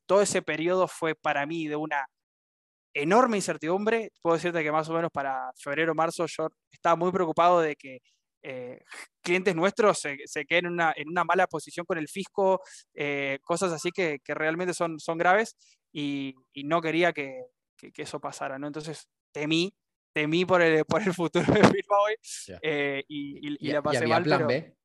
[0.07, 2.07] todo ese periodo fue para mí de una
[2.97, 4.11] enorme incertidumbre.
[4.23, 8.01] Puedo decirte que más o menos para febrero, marzo yo estaba muy preocupado de que
[8.43, 8.81] eh,
[9.23, 12.63] clientes nuestros se, queden en una, en una, mala posición con el fisco,
[12.95, 15.57] eh, cosas así que, que, realmente son, son graves
[15.93, 18.69] y, y no quería que, que, eso pasara, ¿no?
[18.69, 19.75] Entonces temí,
[20.13, 22.15] temí por el, por el futuro de Firma hoy
[22.63, 24.23] eh, y, y, la pasé mal.
[24.23, 24.77] plan B?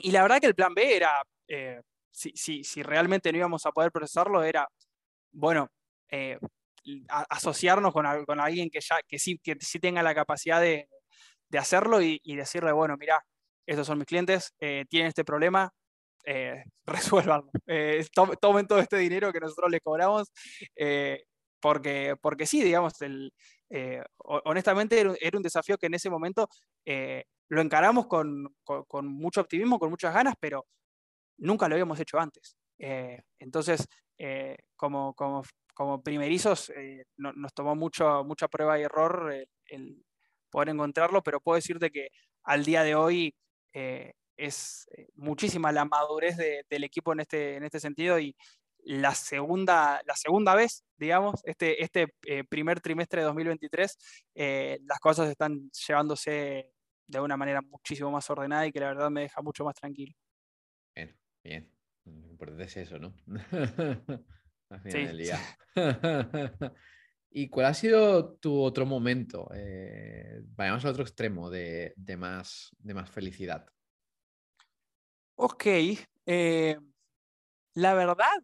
[0.00, 1.22] Y la verdad que el plan B era,
[2.10, 4.68] si, si, si, realmente no íbamos a poder procesarlo, era,
[5.32, 5.70] bueno,
[7.08, 10.88] asociarnos con, alguien que, ya, sí, tenga la capacidad de,
[11.58, 13.22] hacerlo y, decirle, bueno, mira,
[13.66, 15.70] estos son mis clientes, eh, tienen este problema,
[16.24, 16.64] eh.
[17.66, 18.06] Eh,
[18.40, 20.32] tomen todo este dinero que nosotros les cobramos,
[20.74, 21.22] eh,
[21.60, 22.94] porque, porque sí, digamos,
[24.44, 26.48] honestamente era, un desafío que en ese momento
[27.50, 30.66] lo encaramos con, con, mucho optimismo, con muchas ganas, pero
[31.38, 32.56] nunca lo habíamos hecho antes.
[33.38, 33.86] entonces,
[34.76, 35.42] como, como,
[35.78, 36.72] como primerizos,
[37.16, 39.32] nos tomó mucho, mucha prueba y error
[39.66, 40.04] el,
[40.50, 42.08] poder encontrarlo, pero puedo decirte que
[42.42, 43.32] al día de hoy
[43.72, 48.34] eh, es eh, muchísima la madurez del equipo en este, en este sentido y
[48.82, 53.98] la segunda, la segunda vez, digamos, este, este eh, primer trimestre de 2023,
[54.82, 56.72] las cosas están llevándose
[57.06, 60.12] de una manera muchísimo más ordenada y que la verdad me deja mucho más tranquilo.
[60.96, 61.70] Bien, bien.
[62.04, 63.14] Lo importante es eso, ¿no?
[64.70, 65.40] Al final del día.
[67.30, 69.50] ¿Y cuál ha sido tu otro momento?
[69.54, 73.66] Eh, vayamos al otro extremo de, más, de más felicidad.
[75.36, 75.66] Ok.
[76.26, 76.76] Eh,
[77.74, 78.42] la verdad,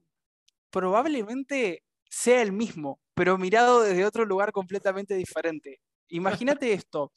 [0.71, 5.81] probablemente sea el mismo, pero mirado desde otro lugar completamente diferente.
[6.09, 7.13] Imagínate esto.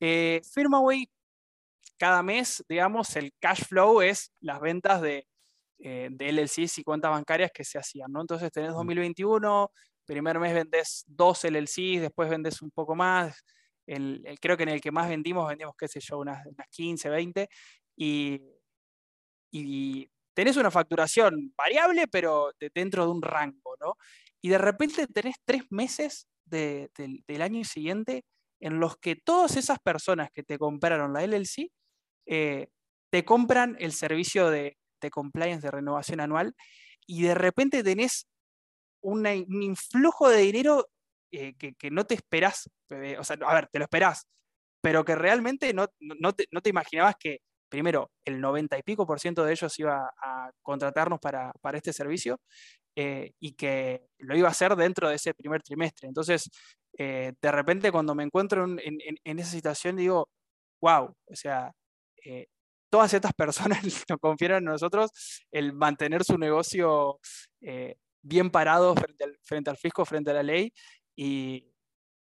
[0.00, 1.08] Eh, Firmaway,
[1.98, 5.26] cada mes, digamos, el cash flow es las ventas de,
[5.86, 8.22] eh, de LLCs y cuentas bancarias que se hacían, ¿no?
[8.22, 9.70] Entonces tenés 2021,
[10.06, 13.44] primer mes vendés dos LLCs, después vendés un poco más.
[13.86, 17.10] El, creo que en el que más vendimos, vendimos, qué sé yo, unas, unas 15,
[17.10, 17.48] 20.
[17.98, 18.40] Y,
[19.52, 23.96] y, tenés una facturación variable, pero dentro de un rango, ¿no?
[24.40, 28.24] Y de repente tenés tres meses del año siguiente
[28.58, 31.70] en los que todas esas personas que te compraron la LLC
[32.24, 32.68] eh,
[33.10, 36.54] te compran el servicio de, de compliance de renovación anual
[37.06, 38.26] y de repente tenés
[39.02, 39.26] un
[39.62, 40.86] influjo de dinero
[41.30, 44.26] eh, que, no te esperás, eh, o sea, a ver, te lo esperás,
[44.80, 47.38] pero que realmente no, no, te, imaginabas que,
[47.68, 52.40] primero, el 90 y pico por ciento de ellos iba a contratarnos para, este servicio
[52.96, 56.08] eh, y que lo iba a hacer dentro de ese primer trimestre.
[56.08, 56.50] Entonces,
[56.96, 60.28] de repente cuando me encuentro en, esa situación, digo,
[60.80, 61.72] wow, o sea,
[62.94, 65.10] todas estas personas nos confieren en nosotros
[65.50, 67.18] el mantener su negocio
[68.22, 68.96] bien parados
[69.42, 70.72] frente al, fisco, frente a la ley,
[71.16, 71.72] y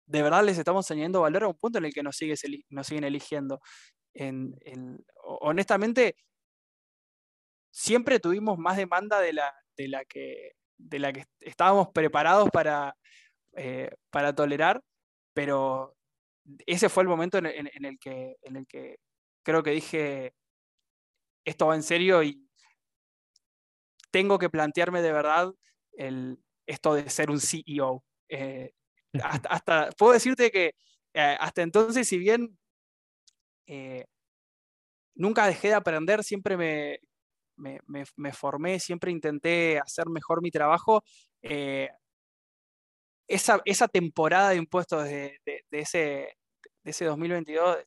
[0.06, 2.36] de verdad les estamos añadiendo valor a un punto en el que nos, sigue,
[2.70, 3.60] nos siguen eligiendo.
[4.14, 4.56] En,
[5.24, 6.16] honestamente,
[7.72, 12.96] siempre tuvimos más demanda de la, de la, que, de la que estábamos preparados para,
[13.56, 14.84] eh, para tolerar,
[15.34, 15.96] pero
[16.68, 18.98] ese fue el momento en, el que, en el que
[19.42, 20.36] creo que dije,
[21.50, 22.48] esto va en serio y
[24.12, 25.52] tengo que plantearme de verdad
[25.94, 28.04] el, esto de ser un CEO.
[28.30, 28.72] Eh,
[29.24, 30.76] hasta, puedo decirte que
[31.14, 32.58] eh, hasta entonces, si bien
[33.68, 34.06] eh,
[35.16, 37.00] nunca dejé de aprender, siempre me,
[37.58, 41.04] me, formé, siempre intenté hacer mejor mi trabajo.
[43.28, 46.00] esa, esa, temporada de impuestos de, de, ese,
[46.84, 47.78] de ese 2022,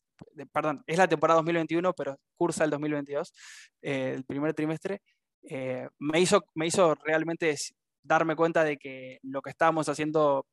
[0.53, 3.33] perdón, es la temporada 2021, pero cursa el 2022,
[3.83, 5.01] el primer trimestre,
[5.99, 7.57] me, hizo, me hizo realmente
[8.03, 10.47] darme cuenta de que lo que estábamos haciendo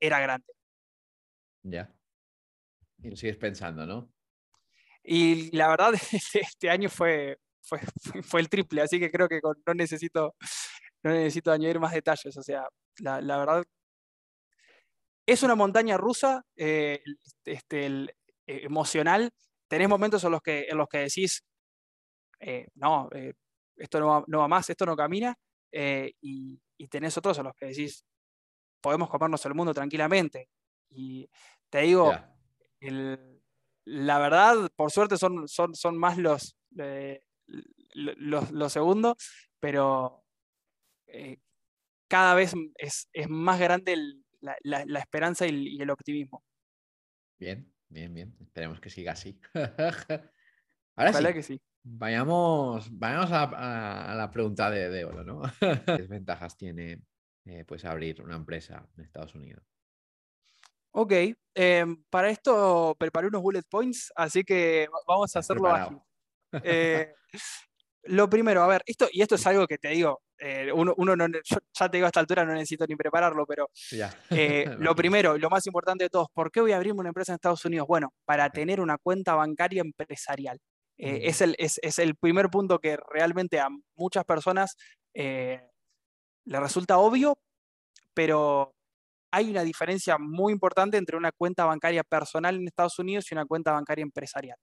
[0.00, 0.52] era grande.
[1.62, 1.92] Ya.
[3.02, 4.10] Y lo sigues pensando, ¿no?
[5.02, 5.92] Y la verdad,
[6.34, 7.80] este, año fue, fue,
[8.22, 10.34] fue, el triple, así que creo que no, necesito,
[11.02, 12.36] no necesito añadir más detalles.
[12.36, 13.64] O sea, la, la verdad,
[15.26, 17.02] es una montaña rusa, eh,
[17.44, 18.14] este, el,
[18.48, 19.30] eh, emocional.
[19.68, 21.44] Tenés momentos en los que, en los que decís,
[22.40, 23.08] eh, no,
[23.76, 25.36] esto no no va más, esto no camina.
[25.72, 28.04] Eh, y, tenés otros a los que decís,
[28.80, 30.48] podemos comernos el mundo tranquilamente.
[30.90, 31.28] Y
[31.68, 32.12] te digo,
[33.84, 37.22] la verdad, por suerte son, son, son más los, eh,
[37.94, 39.16] los, segundos,
[39.58, 40.24] pero
[41.08, 41.38] eh,
[42.08, 43.96] cada vez es, más grande
[44.40, 46.44] la, esperanza y, el optimismo.
[47.38, 48.36] Bien, bien, bien.
[48.40, 49.40] Esperemos que siga así.
[50.96, 51.32] Ahora sí.
[51.32, 51.60] que sí.
[51.82, 55.42] Vayamos, vayamos a, la pregunta de, de oro, ¿no?
[55.86, 57.02] ¿Qué ventajas tiene
[57.44, 59.64] eh, pues abrir una empresa en Estados Unidos?
[60.90, 61.12] Ok,
[61.54, 65.98] em, para esto preparé unos bullet points, así que vamos a hacerlo ágil.
[66.62, 67.14] Eh,
[68.04, 71.26] lo primero, a ver, esto, y esto es algo que te digo, eh, uno, no,
[71.26, 73.70] ya te digo a esta altura, no necesito ni prepararlo, pero
[74.78, 77.36] lo primero, lo más importante de todos, ¿por qué voy a abrirme una empresa en
[77.36, 77.86] Estados Unidos?
[77.86, 80.58] Bueno, para tener una cuenta bancaria empresarial.
[80.96, 84.76] es, el, es, es, el, primer punto que realmente a muchas personas
[85.14, 87.38] le resulta obvio,
[88.14, 88.74] pero
[89.30, 93.44] hay una diferencia muy importante entre una cuenta bancaria personal en Estados Unidos y una
[93.44, 94.58] cuenta bancaria empresarial.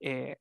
[0.00, 0.36] Eh,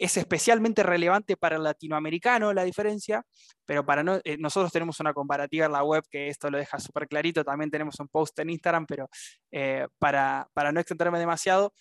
[0.00, 3.22] es especialmente relevante para el latinoamericano la diferencia,
[3.66, 7.06] pero para eh, nosotros tenemos una comparativa en la web que esto lo deja súper
[7.06, 9.08] clarito, también tenemos un post en Instagram, pero
[9.52, 11.74] eh, para, para, no extenderme demasiado,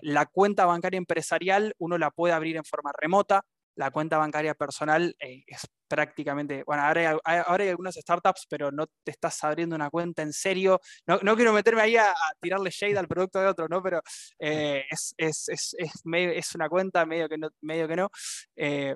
[0.00, 3.42] la cuenta bancaria empresarial uno la puede abrir en forma remota,
[3.76, 9.10] la cuenta bancaria personal eh, es prácticamente, bueno, ahora hay, algunas startups, pero no te
[9.10, 10.80] estás abriendo una cuenta en serio.
[11.06, 13.82] No, no quiero meterme ahí a, tirarle shade al producto de otro, ¿no?
[13.82, 14.00] Pero
[14.38, 17.48] eh, es, es, es, es, una cuenta medio que no.
[17.60, 18.10] Medio que no.
[18.56, 18.94] Eh,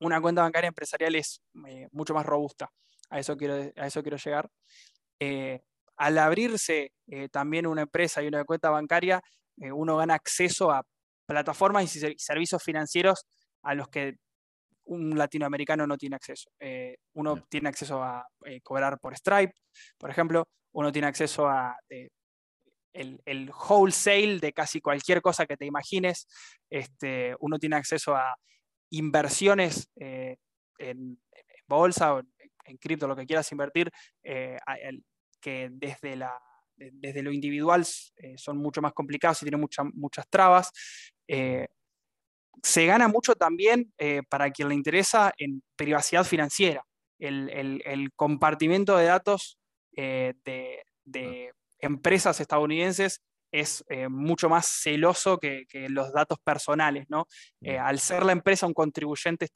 [0.00, 1.40] una cuenta bancaria empresarial es
[1.92, 2.68] mucho más robusta.
[3.10, 4.50] A eso quiero, a eso quiero llegar.
[5.96, 6.92] al abrirse
[7.30, 9.22] también una empresa y una cuenta bancaria,
[9.56, 10.82] uno gana acceso a
[11.26, 13.26] plataformas y servicios financieros
[13.66, 14.16] a los que
[14.84, 16.50] un latinoamericano no tiene acceso.
[16.60, 19.54] Eh, uno tiene acceso a eh, cobrar por Stripe,
[19.98, 22.10] por ejemplo, uno tiene acceso a eh,
[22.92, 26.28] el, wholesale de casi cualquier cosa que te imagines,
[26.70, 28.36] este, uno tiene acceso a
[28.90, 31.18] inversiones en,
[31.66, 32.20] bolsa o
[32.64, 33.90] en, cripto, lo que quieras invertir,
[34.22, 36.40] que desde, la,
[36.76, 37.84] desde lo individual
[38.36, 40.70] son mucho más complicados y tienen muchas trabas
[42.62, 46.84] se gana mucho también, eh, para quien le interesa, en privacidad financiera.
[47.18, 49.58] El, compartimiento de datos
[49.96, 53.20] eh, de, empresas estadounidenses
[53.52, 57.06] es eh, mucho más celoso que, los datos personales.
[57.08, 57.26] ¿no?
[57.80, 59.46] al ser la empresa un contribuyente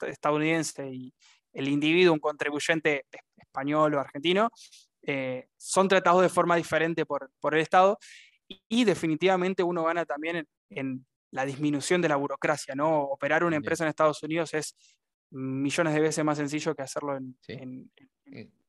[0.00, 1.14] estadounidense y
[1.52, 3.06] el individuo un contribuyente
[3.36, 4.50] español o argentino,
[5.56, 7.98] son tratados de forma diferente por, el Estado
[8.68, 13.00] y, definitivamente uno gana también en la disminución de la burocracia, ¿no?
[13.02, 14.76] Operar una empresa enEstados Unidos es
[15.30, 17.90] millones de veces más sencillo que hacerlo en, en,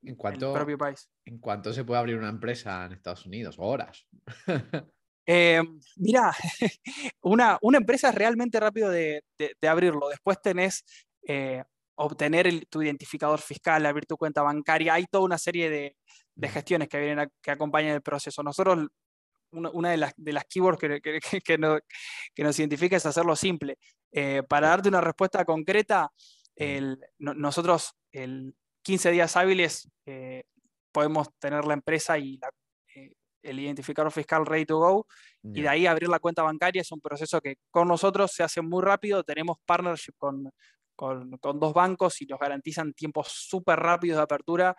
[0.02, 1.10] el propio país.
[1.26, 3.56] ¿En cuánto se puede abrir una empresa en Estados Unidos?
[3.60, 4.08] Horas.
[5.26, 5.62] Eh,
[5.96, 6.34] mira,
[7.22, 9.24] una, una, empresa es realmente rápido de,
[9.66, 10.10] abrirlo.
[10.10, 10.84] Después tenés
[11.26, 11.64] eh,
[11.96, 14.96] obtener tu identificador fiscal, abrir tu cuenta bancaria.
[14.96, 15.96] Hay toda una serie de,
[16.36, 16.46] mm.
[16.48, 18.44] gestiones que, vienen que acompañan el proceso.
[18.44, 18.90] Nosotros
[19.54, 21.00] una, de, las, de las keywords que,
[21.44, 23.78] que, nos identifica es hacerlo simple.
[24.12, 26.12] Eh, para darte una respuesta concreta,
[27.20, 30.44] nosotros el 15 días hábiles eh,
[30.92, 32.40] podemos tener la empresa y
[32.96, 35.08] eh, el identificador fiscal ready to go
[35.42, 36.82] y de ahí abrir la cuenta bancaria.
[36.82, 40.52] Es un proceso que con nosotros se hace muy rápido, tenemos partnership con,
[40.96, 44.76] con, con dos bancos y nos garantizan tiempos súper rápidos de apertura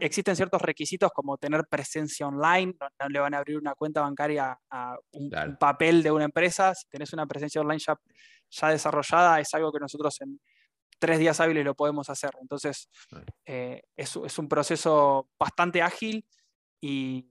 [0.00, 4.58] existen ciertos requisitos como tener presencia online, no, le van a abrir una cuenta bancaria
[4.70, 9.72] a un, papel de una empresa, si tenés una presencia online ya, desarrollada, es algo
[9.72, 10.40] que nosotros en
[10.98, 12.30] tres días hábiles lo podemos hacer.
[12.40, 12.88] Entonces,
[13.46, 16.24] eh, es, un proceso bastante ágil
[16.80, 17.28] y,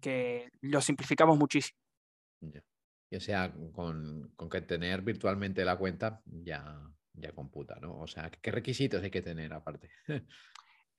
[0.00, 1.78] que lo simplificamos muchísimo.
[3.10, 6.80] Y o sea, con, que tener virtualmente la cuenta ya,
[7.14, 7.98] ya computa, ¿no?
[7.98, 9.90] O sea, ¿qué requisitos hay que tener aparte?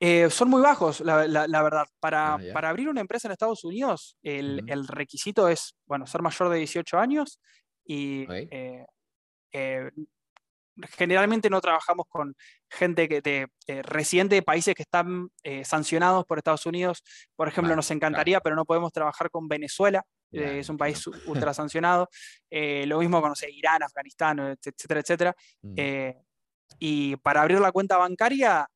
[0.04, 1.86] Eh, son muy bajos, la, verdad.
[2.00, 6.48] Para, ah, para, abrir una empresa en Estados Unidos, el, requisito es, bueno, ser mayor
[6.48, 7.40] de 18 años
[7.84, 8.84] y eh,
[9.52, 9.90] eh,
[10.90, 12.34] generalmente no trabajamos con
[12.68, 13.46] gente que de,
[13.84, 15.28] residente de países que están
[15.62, 17.04] sancionados por Estados Unidos.
[17.36, 20.04] Por ejemplo, nos encantaría, pero no podemos trabajar con Venezuela.
[20.32, 22.08] es un país ultra sancionado.
[22.50, 25.36] lo mismo con Irán, Afganistán, etcétera, etcétera.
[25.62, 25.74] Mm.
[26.80, 28.66] y para abrir la cuenta bancaria,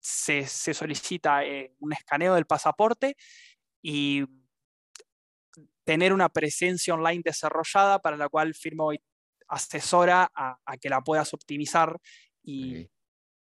[0.00, 3.16] se, solicita eh, un escaneo del pasaporte
[3.82, 4.24] y
[5.84, 8.90] tener una presencia online desarrollada para la cual Firmo
[9.48, 11.98] asesora a, que la puedas optimizar
[12.42, 12.90] y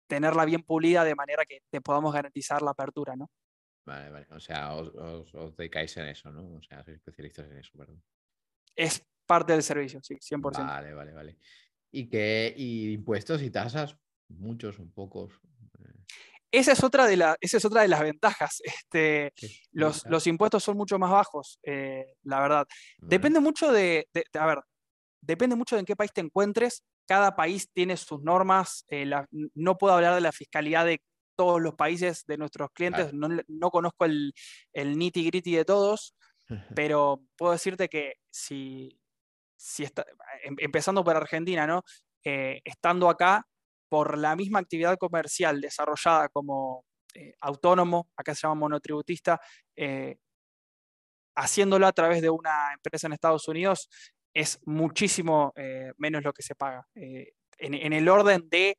[0.06, 3.30] tenerla bien pulida de manera que te podamos garantizar la apertura, ¿no?
[3.86, 4.26] Vale, vale.
[4.30, 6.56] O sea, os, dedicáis en eso, ¿no?
[6.56, 8.02] O sea, sois especialistas en eso, perdón.
[8.74, 10.66] Es parte del servicio, sí, 100%.
[10.66, 11.38] Vale, vale, vale.
[11.90, 13.96] ¿Y qué y impuestos y tasas?
[14.28, 15.40] Muchos, un pocos.
[16.54, 18.62] Esa es otra de, la, esa es otra de las ventajas.
[18.64, 19.32] Este,
[19.72, 22.66] los, impuestos son mucho más bajos, eh, la verdad.
[22.98, 24.06] Depende mucho de,
[24.38, 24.60] a ver,
[25.20, 26.84] depende mucho de en qué país te encuentres.
[27.06, 28.84] Cada país tiene sus normas.
[28.88, 29.10] Eh,
[29.54, 31.02] no puedo hablar de la fiscalidad de
[31.36, 33.12] todos los países de nuestros clientes.
[33.12, 34.32] No, conozco el,
[34.72, 36.14] el nitty gritty de todos,
[36.74, 38.96] pero puedo decirte que si,
[39.56, 40.06] si está,
[40.44, 41.82] em, empezando por Argentina, ¿no?
[42.22, 43.44] Eh, estando acá,
[43.94, 46.84] por la misma actividad comercial desarrollada como
[47.14, 49.40] eh, autónomo, acá se llama monotributista,
[49.76, 50.16] eh,
[51.36, 53.88] haciéndolo a través de una empresa en Estados Unidos,
[54.34, 55.52] es muchísimo
[55.96, 56.84] menos lo que se paga.
[56.92, 58.76] En, el orden de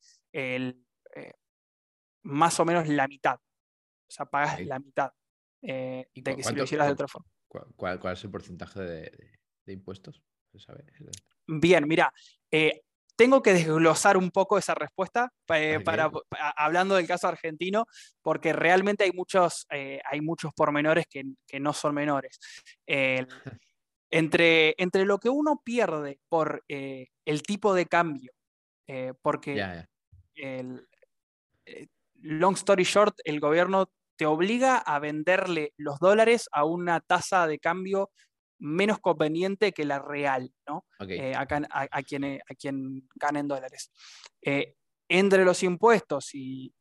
[2.24, 3.36] más o menos la mitad.
[3.36, 5.12] O sea, pagas la mitad
[5.62, 7.32] de que si lo hicieras de otra forma.
[7.78, 10.22] ¿Cuál, es el porcentaje de, impuestos?
[11.48, 12.12] Bien, mira,
[12.52, 12.82] eh,
[13.16, 16.12] tengo que desglosar un poco esa respuesta eh, para,
[16.58, 17.86] hablando del caso argentino,
[18.22, 21.24] porque realmente hay muchos, eh, hay muchos pormenores que,
[21.60, 22.40] no son menores.
[24.12, 28.32] entre, entre lo que uno pierde por el tipo de cambio,
[29.22, 29.86] porque
[32.22, 37.60] long story short, el gobierno te obliga a venderle los dólares a una tasa de
[37.60, 38.12] cambio
[38.60, 40.86] menos conveniente que la real, ¿no?
[41.08, 43.92] Eh, a, quien, a quien gana en dólares.
[44.42, 44.76] Eh,
[45.08, 46.74] entre los impuestos y,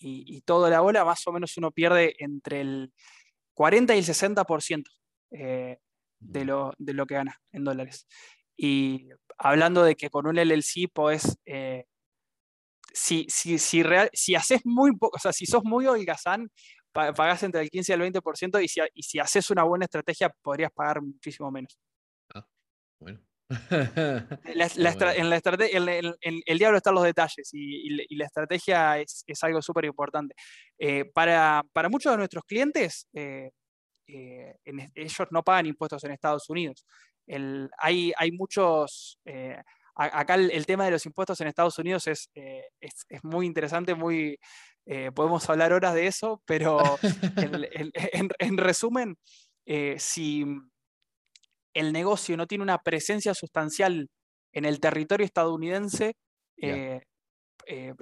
[0.00, 2.92] y, toda la bola, más o menos uno pierde entre el
[3.54, 4.84] 40 y el 60%
[5.32, 5.78] eh,
[6.18, 8.06] de, lo, de lo que gana en dólares.
[8.56, 11.38] Y hablando de que con un LLC podés
[12.96, 16.50] si, si, si, real, si haces muy poco, o sea, si sos muy holgazán,
[16.96, 20.30] pagas entre el 15 y el 20% y si, y si haces una buena estrategia
[20.42, 21.78] podrías pagar muchísimo menos.
[22.34, 22.46] Ah,
[23.00, 23.20] bueno.
[23.70, 24.58] en
[25.30, 29.62] la estrategia, el, el, diablo están los detalles y, y la estrategia es, es algo
[29.62, 30.34] súper importante.
[30.78, 33.50] Eh, para, para, muchos de nuestros clientes, eh,
[34.08, 34.56] eh,
[34.94, 36.84] ellos no pagan impuestos en Estados Unidos.
[37.78, 39.20] hay, hay muchos,
[39.96, 44.38] acá el, tema de los impuestos en Estados Unidos es, eh, es, muy interesante, muy,
[44.86, 46.78] eh, podemos hablar horas de eso, pero
[48.38, 49.18] en, resumen,
[49.66, 50.44] eh, si
[51.74, 54.08] el negocio no tiene una presencia sustancial
[54.52, 56.14] en el territorio estadounidense,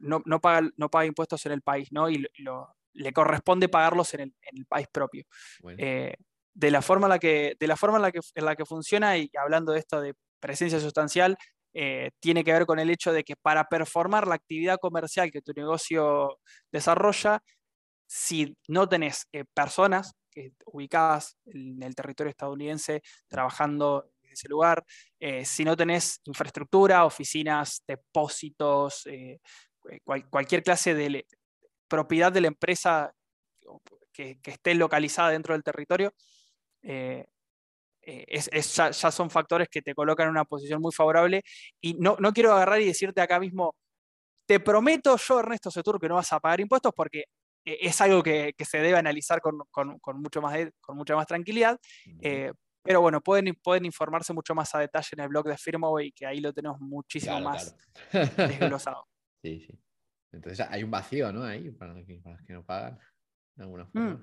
[0.02, 2.10] no, no, paga, no, paga, impuestos en el país, ¿no?
[2.10, 2.24] Y
[2.92, 5.24] le corresponde pagarlos en el, país propio.
[5.60, 8.66] de la forma, en la que, de la, forma en la, que, en la que
[8.66, 11.38] funciona, y hablando de esto de presencia sustancial,
[11.76, 15.42] eh, tiene que ver con el hecho de que para performar la actividad comercial que
[15.42, 16.38] tu negocio
[16.70, 17.42] desarrolla,
[18.06, 20.12] si no tenés eh, personas
[20.66, 24.84] ubicadas en el territorio estadounidense trabajando en ese lugar,
[25.20, 29.04] eh, si no tenés infraestructura, oficinas, depósitos,
[30.30, 31.26] cualquier clase de
[31.88, 33.12] propiedad de la empresa
[34.12, 36.12] que, esté localizada dentro del territorio,
[38.06, 41.42] eh, ya, son factores que te colocan en una posición muy favorable.
[41.80, 43.74] Y no, no quiero agarrar y decirte acá mismo,
[44.46, 47.24] te prometo yo, Ernesto Setur, que no vas a pagar impuestos porque
[47.64, 49.56] eh, es algo que, se debe analizar con,
[50.16, 51.78] mucho más con mucha más tranquilidad.
[52.20, 52.52] Eh,
[52.82, 56.26] pero bueno, pueden, pueden informarse mucho más a detalle en el blog de Firmaway, que
[56.26, 57.74] ahí lo tenemos muchísimo más
[58.36, 59.06] desglosado.
[59.42, 59.78] Sí, sí.
[60.32, 61.44] Entonces hay un vacío, ¿no?
[61.44, 62.98] Ahí para los que, no pagan,
[63.54, 64.22] de alguna mm.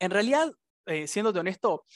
[0.00, 0.52] En realidad,
[1.06, 1.86] siéndote honesto,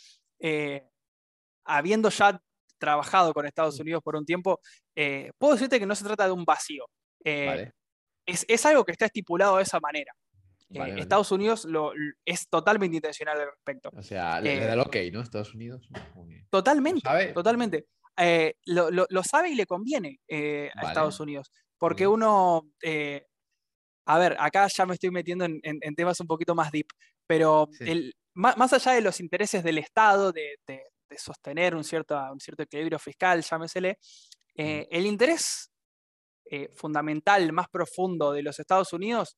[1.65, 2.41] habiendo ya
[2.79, 3.83] trabajado con Estados mm.
[3.83, 4.61] Unidos por un tiempo,
[4.95, 6.85] eh, puedo decirte que no se trata de un vacío.
[7.25, 7.71] Eh,
[8.27, 10.13] es, algo que está estipulado de esa manera.
[10.71, 11.93] Eh, Estados Unidos lo,
[12.25, 13.91] es totalmente intencional al respecto.
[13.95, 15.21] O sea, le, da el ok, ¿no?
[15.21, 15.89] Estados Unidos.
[16.51, 17.87] Totalmente, totalmente.
[18.67, 21.51] Lo, sabe y le conviene a Estados Unidos.
[21.79, 22.67] Porque uno,
[24.07, 26.89] a ver, acá ya me estoy metiendo en, temas un poquito más deep,
[27.27, 30.57] pero el, más, allá de los intereses del Estado, de,
[31.17, 33.99] sostener un cierto, un cierto equilibrio fiscal, llámesele,
[34.57, 35.71] eh, el interés
[36.51, 39.37] eh, fundamental, más profundo de los Estados Unidos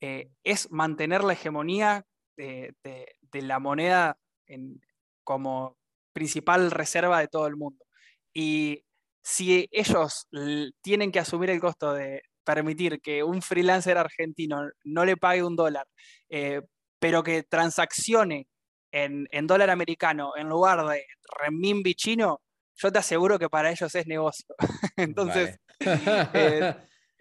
[0.00, 2.04] eh, es mantener la hegemonía
[2.36, 2.74] de,
[3.32, 4.18] la moneda
[5.24, 5.76] como
[6.12, 7.84] principal reserva de todo el mundo.
[8.32, 8.84] Y
[9.22, 10.28] si ellos
[10.82, 15.56] tienen que asumir el costo de permitir que un freelancer argentino no le pague un
[15.56, 15.86] dólar,
[16.98, 18.48] pero que transaccione
[18.94, 21.04] en, dólar americano en lugar de
[21.40, 22.40] renminbi chino,
[22.76, 24.46] yo te aseguro que para ellos es negocio.
[24.96, 25.58] Entonces,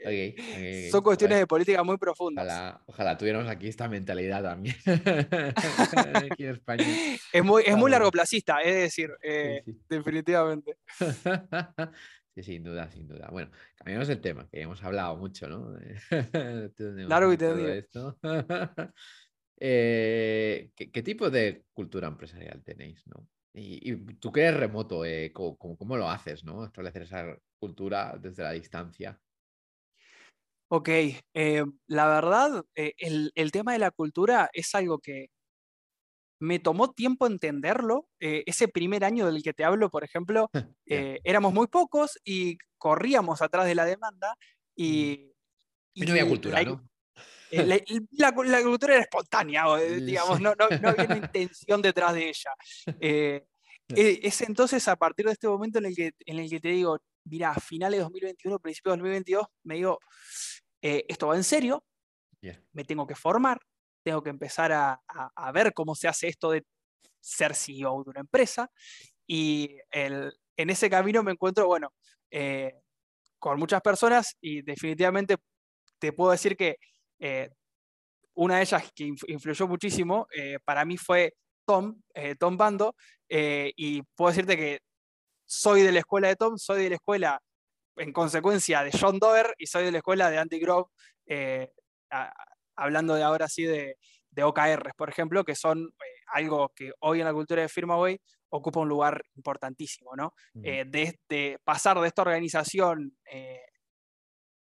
[0.05, 2.79] eh, son cuestiones de política muy profundas.
[2.85, 4.75] Ojalá, tuviéramos aquí esta mentalidad también.
[6.31, 6.85] aquí en España.
[7.31, 10.77] Es muy, es muy largo placista, es decir, eh, definitivamente.
[12.35, 13.29] Sí, sin duda, sin duda.
[13.31, 15.75] Bueno, cambiamos el tema, que hemos hablado mucho, ¿no?
[17.07, 18.17] Largo y tendido.
[19.65, 23.07] Eh, ¿qué, tipo de cultura empresarial tenéis?
[23.07, 23.29] ¿no?
[23.53, 26.65] Y, tú que eres remoto, eh, ¿cómo, lo haces, no?
[26.65, 29.17] Establecer esa cultura desde la distancia.
[30.69, 35.27] Ok, eh, la verdad, el, tema de la cultura es algo que
[36.41, 38.09] me tomó tiempo entenderlo.
[38.19, 40.49] ese primer año del que te hablo, por ejemplo,
[40.85, 44.35] éramos muy pocos y corríamos atrás de la demanda
[44.75, 45.31] y...
[45.93, 46.83] y no había cultura, ¿no?
[47.53, 48.31] La,
[48.63, 52.51] cultura era espontánea, digamos, no, no, había una intención detrás de ella.
[52.99, 53.45] Eh,
[53.89, 56.69] eh, es entonces a partir de este momento en el que, en el que te
[56.69, 59.99] digo, mira, finales de 2021, principios de 2022, me digo,
[60.81, 61.83] eh, esto va en serio,
[62.73, 63.59] me tengo que formar,
[64.03, 66.65] tengo que empezar a, a, ver cómo se hace esto de
[67.21, 68.69] ser CEO de una empresa.
[69.25, 71.93] Y el, en ese camino me encuentro, bueno,
[73.39, 75.37] con muchas personas y definitivamente
[75.99, 76.77] te puedo decir que
[77.25, 77.49] eh,
[78.33, 82.95] una de ellas que influyó muchísimo eh, para mí fue Tom, eh, Tom Bando,
[83.29, 84.81] y puedo decirte que
[85.45, 87.41] soy de la escuela de Tom, soy de la escuela
[87.95, 90.89] en consecuencia de John Dover y soy de la escuela de Andy Grove,
[92.75, 93.97] hablando de ahora sí de,
[94.31, 95.93] de OKRs, por ejemplo, que son
[96.27, 98.19] algo que hoy en la cultura de FirmaWay
[98.49, 100.33] ocupa un lugar importantísimo, ¿no?
[100.53, 103.15] de, pasar de esta organización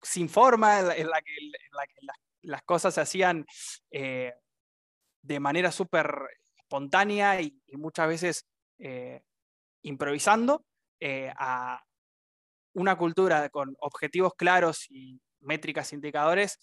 [0.03, 1.33] sin forma en la, que,
[2.03, 2.17] las
[2.65, 3.47] cosas se hacían
[3.91, 4.33] eh,
[5.23, 6.11] de manera súper
[6.57, 8.47] espontánea y, muchas veces
[8.79, 9.23] eh,
[9.83, 10.65] improvisando
[11.01, 11.83] eh, a
[12.75, 16.59] una cultura con objetivos claros y métricas, indicadores,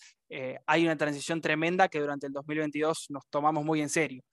[0.65, 4.23] hay una transición tremenda que durante el 2022 nos tomamos muy en serio.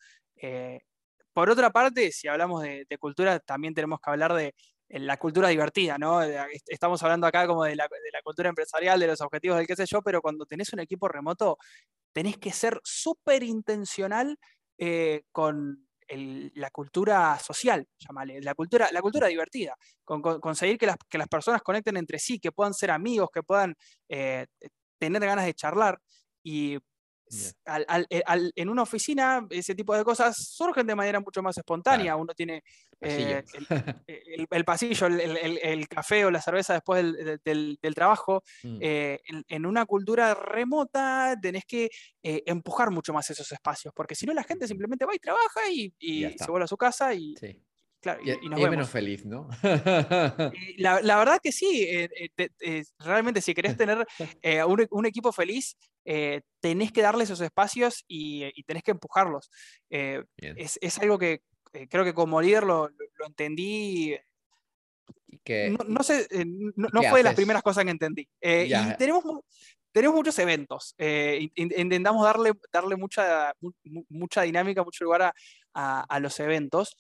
[1.32, 4.55] por otra parte, si hablamos de cultura, también tenemos que hablar de
[4.89, 6.22] la cultura divertida, ¿no?
[6.66, 7.89] Estamos hablando acá como de la,
[8.22, 11.59] cultura empresarial, de los objetivos del qué sé yo, pero cuando tenés un equipo remoto,
[12.12, 14.39] tenés que ser súper intencional
[14.78, 19.74] eh, con la cultura social, llámale, la cultura, la cultura divertida,
[20.05, 23.43] con, conseguir que las, que las, personas conecten entre sí, que puedan ser amigos, que
[23.43, 23.74] puedan
[24.09, 24.47] eh,
[24.99, 26.01] tener ganas de charlar.
[26.45, 26.78] Y
[27.29, 28.22] eh,
[28.55, 32.16] en una oficina, ese tipo de cosas surgen de manera mucho más espontánea.
[32.16, 32.62] Uno tiene
[33.01, 33.43] eh,
[34.51, 37.05] el, pasillo, el, café o la cerveza después
[37.45, 38.43] del, trabajo.
[38.62, 38.79] Mm.
[38.81, 41.91] Eh, en, una cultura remota tenés que
[42.22, 45.93] empujar mucho más esos espacios, porque si no la gente simplemente va y trabaja y,
[45.99, 47.35] se vuelve a su casa y,
[48.22, 49.48] y, menos feliz, ¿no?
[50.76, 54.07] la, la, verdad que sí, eh, eh, realmente si querés tener
[54.42, 55.76] eh, un, equipo feliz,
[56.61, 59.50] tenés que darle esos espacios y, tenés que empujarlos.
[59.90, 61.40] Es, es, algo que
[61.88, 64.16] creo que como líder lo, lo, entendí.
[65.88, 66.26] no, sé,
[66.76, 68.28] no, fue de las primeras cosas que entendí.
[68.40, 69.24] y tenemos,
[69.92, 70.94] tenemos muchos eventos.
[71.54, 73.52] intentamos darle, darle mucha,
[74.09, 75.34] mucha dinámica, mucho lugar a,
[75.77, 76.97] a, los eventos.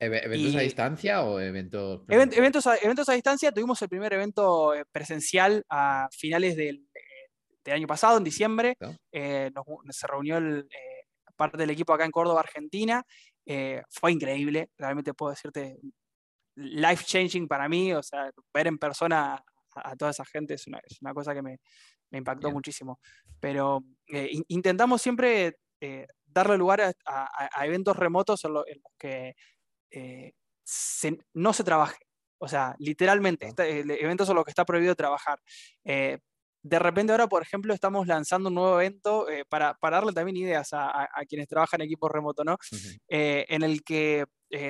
[0.00, 2.02] ¿Eventos a distancia o eventos?
[2.08, 3.52] eventos, a, eventos a distancia.
[3.52, 6.86] Tuvimos el primer evento eh, presencial a finales del,
[7.64, 8.76] eh, año pasado, en diciembre.
[9.12, 9.50] Eh,
[9.90, 10.38] se reunió
[11.36, 13.04] parte del equipo acá en Córdoba, Argentina.
[13.90, 15.76] fue increíble, realmente puedo decirte,
[16.54, 17.92] life changing para mí.
[17.92, 19.42] O sea, ver en persona
[19.74, 21.58] a, toda esa gente es una, es una cosa que me,
[22.10, 23.00] me impactó muchísimo.
[23.40, 23.84] Pero
[24.48, 25.56] intentamos siempre
[26.38, 29.34] darle lugar a, eventos remotos en, en los que
[29.90, 30.32] eh,
[31.34, 31.98] no se trabaje.
[32.40, 35.40] O sea, literalmente, este, el evento es lo que está prohibido trabajar.
[35.84, 36.18] Eh,
[36.62, 40.36] de repente ahora, por ejemplo, estamos lanzando un nuevo evento eh, para, para, darle también
[40.36, 42.58] ideas a, quienes trabajan en equipo remoto, ¿no?
[43.08, 44.26] en el que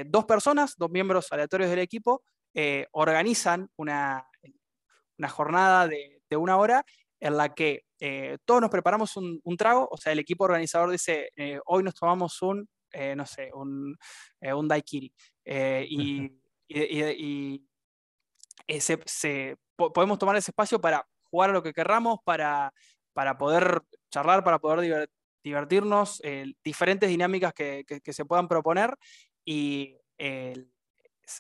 [0.06, 2.22] dos personas, dos miembros aleatorios del equipo,
[2.92, 4.24] organizan una,
[5.18, 6.84] una jornada de, de, una hora
[7.20, 7.84] en la que
[8.44, 11.30] todos nos preparamos un, un, trago, o sea, el equipo organizador dice,
[11.66, 13.96] hoy nos tomamos un eh, no sé, un,
[14.40, 15.12] eh, un daiquiri.
[15.44, 16.32] Eh, y,
[16.68, 17.64] y,
[19.76, 22.72] podemos tomar ese espacio para jugar a lo que querramos, para,
[23.12, 25.08] para poder charlar, para poder
[25.42, 26.20] divertirnos,
[26.64, 28.94] diferentes dinámicas que, que, se puedan proponer.
[29.44, 29.96] Y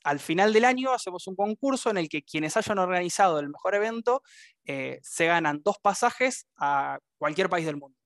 [0.04, 3.74] al final del año hacemos un concurso en el que quienes hayan organizado el mejor
[3.74, 4.22] evento
[4.64, 7.96] se ganan dos pasajes a cualquier país del mundo.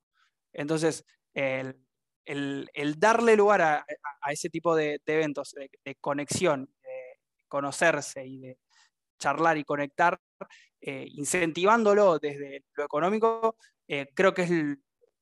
[0.53, 1.05] Entonces,
[1.35, 1.75] el,
[2.99, 3.85] darle lugar a,
[4.31, 5.55] ese tipo de, eventos,
[5.85, 7.19] de, conexión, de
[7.49, 8.59] conocerse y de
[9.19, 10.21] charlar y conectar,
[10.81, 13.57] eh, incentivándolo desde lo económico,
[13.87, 14.43] eh, creo que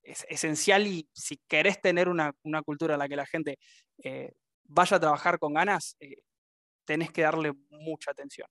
[0.02, 2.32] es, esencial y si querés tener una,
[2.64, 3.58] cultura en la que la gente
[4.02, 4.32] eh,
[4.64, 5.96] vaya a trabajar con ganas,
[6.90, 8.48] tenés que darle mucha atención.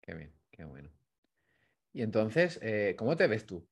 [0.00, 0.88] Qué bien, qué bueno.
[1.92, 2.60] Y entonces,
[2.96, 3.68] ¿cómo te ves tú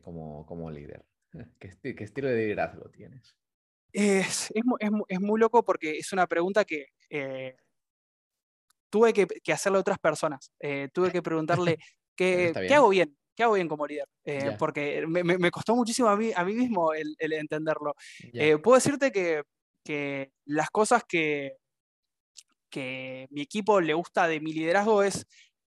[0.00, 1.04] como, líder?
[1.58, 3.36] ¿Qué, estilo de liderazgo tienes?
[3.92, 4.62] Es, es,
[5.08, 6.86] es, muy loco porque es una pregunta que
[8.88, 10.52] tuve que, que, hacerlo a otras personas.
[10.92, 11.78] tuve que preguntarle,
[12.16, 13.18] ¿qué, ¿qué hago bien?
[13.34, 14.06] ¿Qué hago bien como líder?
[14.56, 17.96] Porque me, me, costó muchísimo a mí, a mí mismo el, el entenderlo.
[18.62, 19.42] puedo decirte que,
[19.84, 21.56] que las cosas que,
[22.72, 25.26] que mi equipo le gusta de mi liderazgo es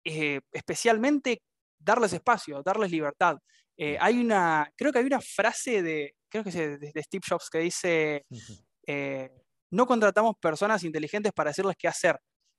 [0.05, 1.43] especialmente
[1.79, 3.37] darles espacio, darles libertad.
[3.77, 7.51] Eh, hay una, creo que hay una frase de, creo que es de, Steve Jobs
[7.51, 8.25] que dice,
[8.87, 9.31] eh,
[9.71, 12.19] no contratamos personas inteligentes para decirles qué hacer.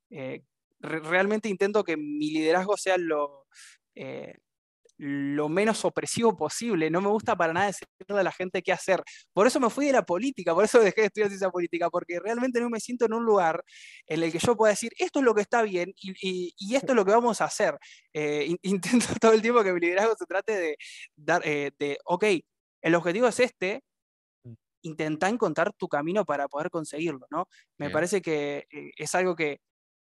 [0.09, 0.43] Eh,
[0.79, 3.47] realmente intento que mi liderazgo sea lo,
[4.97, 6.89] lo menos opresivo posible.
[6.89, 9.03] No me gusta para nada decirle a la gente qué hacer.
[9.33, 12.19] Por eso me fui de la política, por eso dejé de estudiar ciencia política, porque
[12.19, 13.63] realmente no me siento en un lugar
[14.07, 16.95] en el que yo pueda decir esto es lo que está bien y, esto es
[16.95, 17.77] lo que vamos a hacer.
[18.13, 20.77] Eh, intento todo el tiempo que mi liderazgo se trate de
[21.15, 22.25] dar, eh, de, ok,
[22.81, 23.83] el objetivo es este,
[24.43, 24.53] mm.
[24.83, 27.47] intenta encontrar tu camino para poder conseguirlo, ¿no?
[27.77, 29.59] Me parece que eh, es algo que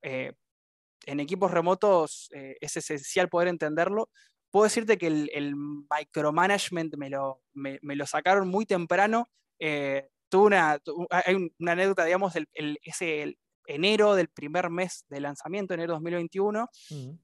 [0.02, 4.08] en equipos remotos es esencial poder entenderlo,
[4.50, 9.28] puedo decirte que el, micromanagement me lo, me, lo, sacaron muy temprano.
[9.58, 10.78] Eh, una,
[11.10, 13.36] hay una anécdota, digamos, el, ese
[13.66, 16.68] enero del primer mes de lanzamiento, enero 2021,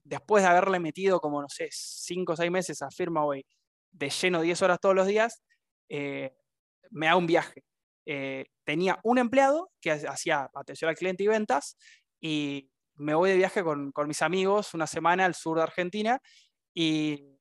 [0.03, 3.45] después de haberle metido como, no sé, 5 o 6 meses a Firmaway
[3.91, 5.41] de lleno 10 horas todos los días,
[5.89, 6.35] eh,
[6.89, 7.63] me hago un viaje.
[8.05, 11.77] Eh, tenía un empleado que hacía atención al cliente y ventas
[12.19, 16.21] y me voy de viaje con, con, mis amigos una semana al sur de Argentina
[16.73, 17.33] y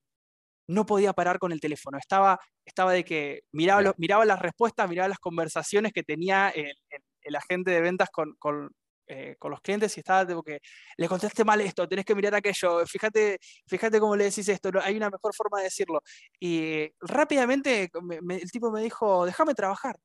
[0.68, 1.98] no podía parar con el teléfono.
[1.98, 6.72] Estaba, estaba de que miraba, miraba las respuestas, miraba las conversaciones que tenía el,
[7.22, 8.70] el, agente de ventas con, con,
[9.06, 10.60] eh, con, los clientes y estaba de que
[10.96, 14.96] le contesté mal esto, tenés que mirar aquello, fíjate, fíjate cómo le decís esto, hay
[14.96, 16.02] una mejor forma de decirlo.
[16.40, 17.90] Y rápidamente
[18.30, 19.96] el tipo me dijo, déjame trabajar.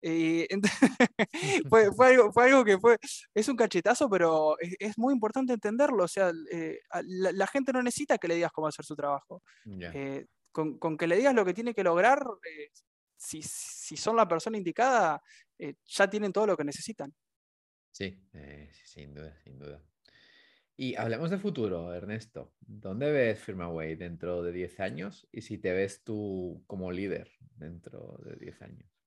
[0.00, 0.46] Y
[1.68, 2.98] fue, fue, algo, fue, algo, que fue,
[3.34, 6.04] es un cachetazo, pero es, muy importante entenderlo.
[6.04, 9.42] O sea, eh, la, gente no necesita que le digas cómo hacer su trabajo.
[9.66, 12.70] Eh, con, con, que le digas lo que tiene que lograr, eh,
[13.16, 15.20] si, si, son la persona indicada,
[15.84, 17.12] ya tienen todo lo que necesitan.
[17.90, 18.22] Sí,
[18.84, 19.82] sin duda, sin duda.
[20.76, 22.54] Y hablemos de futuro, Ernesto.
[22.60, 25.26] ¿Dónde ves Firmaway dentro de 10 años?
[25.32, 28.97] Y si te ves tú como líder dentro de 10 años.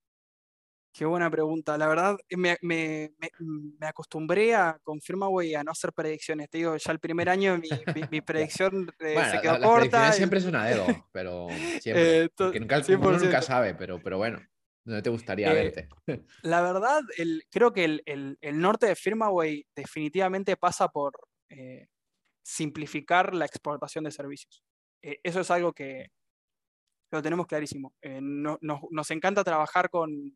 [0.92, 1.78] Qué buena pregunta.
[1.78, 6.50] La verdad, me, me, me, acostumbré a, con Firmaway a no hacer predicciones.
[6.50, 7.68] Te digo, ya el primer año mi,
[8.10, 10.12] mi, predicción eh, se quedó la, corta.
[10.12, 11.48] siempre es una dedo, pero
[11.80, 12.24] siempre.
[12.24, 12.30] Eh,
[12.60, 14.38] nunca, uno nunca sabe, pero, pero bueno,
[14.84, 15.88] ¿dónde te gustaría eh, verte?
[16.42, 21.12] La verdad, el, creo que el, el, el, norte de Firmaway definitivamente pasa por
[22.42, 24.62] simplificar la exportación de servicios.
[25.00, 26.08] eso es algo que
[27.10, 27.94] lo tenemos clarísimo.
[28.02, 30.34] No, nos, nos encanta trabajar con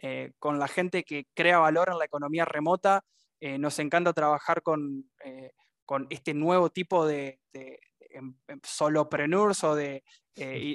[0.00, 3.04] eh, con la gente que crea valor en la economía remota.
[3.40, 5.52] Eh, nos encanta trabajar con, eh,
[5.84, 10.04] con, este nuevo tipo de, em, em, solopreneurs o de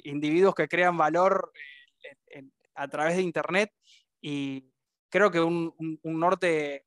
[0.03, 1.53] individuos que crean valor
[2.75, 3.71] a través de Internet.
[4.21, 4.69] Y
[5.09, 6.85] creo que un, norte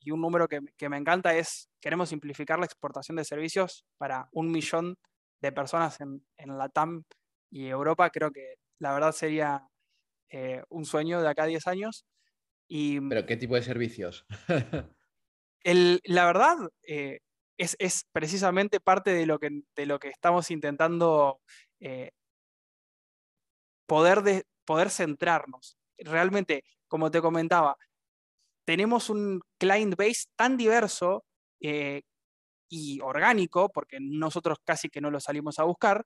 [0.00, 4.52] y un número que, me encanta es, queremos simplificar la exportación de servicios para un
[4.52, 4.98] millón
[5.40, 7.04] de personas en, en la TAM
[7.50, 8.10] y Europa.
[8.10, 9.68] Creo que la verdad sería
[10.30, 12.04] eh, un sueño de acá a 10 años.
[12.68, 14.24] Y, ¿Pero qué tipo de servicios?
[15.64, 17.20] la verdad, eh,
[17.58, 21.40] es, precisamente parte de lo que, de lo que estamos intentando
[21.80, 22.10] eh,
[23.86, 25.76] poder, de, poder centrarnos.
[25.98, 27.76] Realmente, como te comentaba,
[28.64, 31.24] tenemos un client base tan diverso
[32.68, 36.04] y orgánico, porque nosotros casi que no lo salimos a buscar,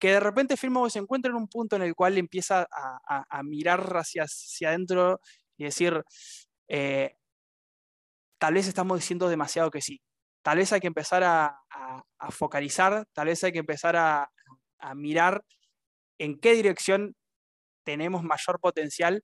[0.00, 3.96] que de repente Firmo se encuentra en un punto en el cual empieza a, mirar
[3.96, 4.24] hacia,
[4.66, 5.20] adentro
[5.58, 6.02] y decir,
[6.68, 7.14] eh,
[8.38, 10.00] tal vez estamos diciendo demasiado que sí,
[10.42, 11.56] tal vez hay que empezar a,
[12.30, 14.30] focalizar, tal vez hay que empezar a,
[14.96, 15.44] mirar
[16.18, 17.14] en qué dirección
[17.84, 19.22] tenemos mayor potencial,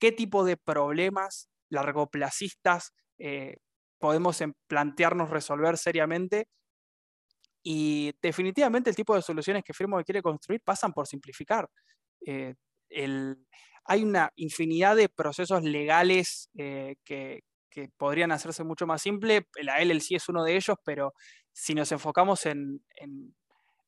[0.00, 3.58] qué tipo de problemas largoplacistas eh,
[3.98, 6.48] podemos em, plantearnos resolver seriamente
[7.66, 11.68] y definitivamente el tipo de soluciones que Firmo quiere construir pasan por simplificar.
[12.26, 12.54] Eh,
[13.86, 17.42] hay una infinidad de procesos legales eh, que,
[17.96, 19.48] podrían hacerse mucho más simple.
[19.60, 21.12] La LLC es uno de ellos, pero
[21.52, 22.84] si nos enfocamos en,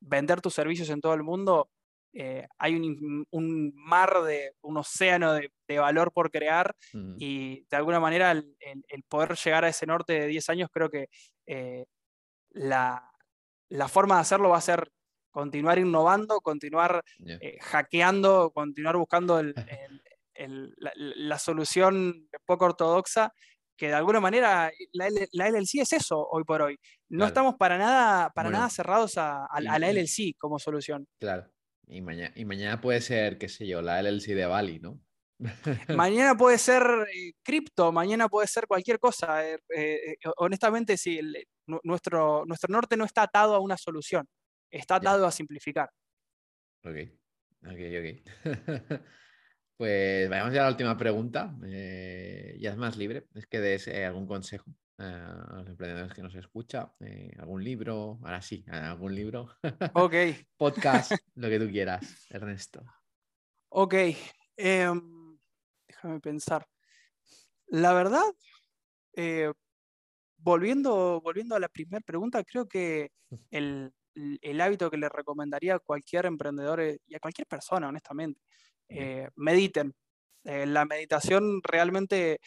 [0.01, 1.71] vender tus servicios en todo el mundo,
[2.13, 6.75] eh, hay un, mar, de, un océano de, valor por crear
[7.17, 8.57] y de alguna manera el,
[9.09, 11.07] poder llegar a ese norte de 10 años creo que
[12.51, 13.09] la,
[13.69, 14.91] la forma de hacerlo va a ser
[15.31, 19.43] continuar innovando, continuar eh, hackeando, continuar buscando
[20.39, 23.33] la, solución poco ortodoxa
[23.77, 26.79] que de alguna manera la, LLC es eso hoy por hoy.
[27.11, 31.07] No estamos para nada, para nada cerrados a, la LLC como solución.
[31.21, 31.51] Claro.
[31.87, 34.99] Y mañana, y mañana puede ser, qué sé yo, la LLC de Bali, ¿no?
[35.97, 36.83] mañana puede ser
[37.13, 39.47] eh, cripto, mañana puede ser cualquier cosa.
[39.47, 41.21] Eh, eh, honestamente, sí,
[41.83, 44.27] nuestro, nuestro norte no está atado a una solución,
[44.71, 45.91] está atado a simplificar.
[46.85, 46.97] Ok,
[47.65, 48.45] ok, ok.
[49.77, 51.55] pues vayamos ya a la última pregunta.
[51.61, 56.95] ya es más libre, es que des algún consejo a los emprendedores que nos escucha,
[57.39, 59.51] algún libro, ahora sí, algún libro.
[59.93, 60.15] Ok.
[60.57, 62.83] Podcast, lo que tú quieras, Ernesto.
[63.69, 63.95] Ok.
[64.57, 65.16] Em,
[65.97, 66.67] déjame pensar.
[67.69, 68.25] La verdad,
[69.15, 69.53] eh,
[70.39, 73.11] volviendo, volviendo a la primera pregunta, creo que
[73.51, 73.93] el,
[74.61, 78.41] hábito que le recomendaría a cualquier emprendedor eh, y a cualquier persona, honestamente,
[78.89, 79.95] eh, mediten.
[80.45, 82.39] la meditación realmente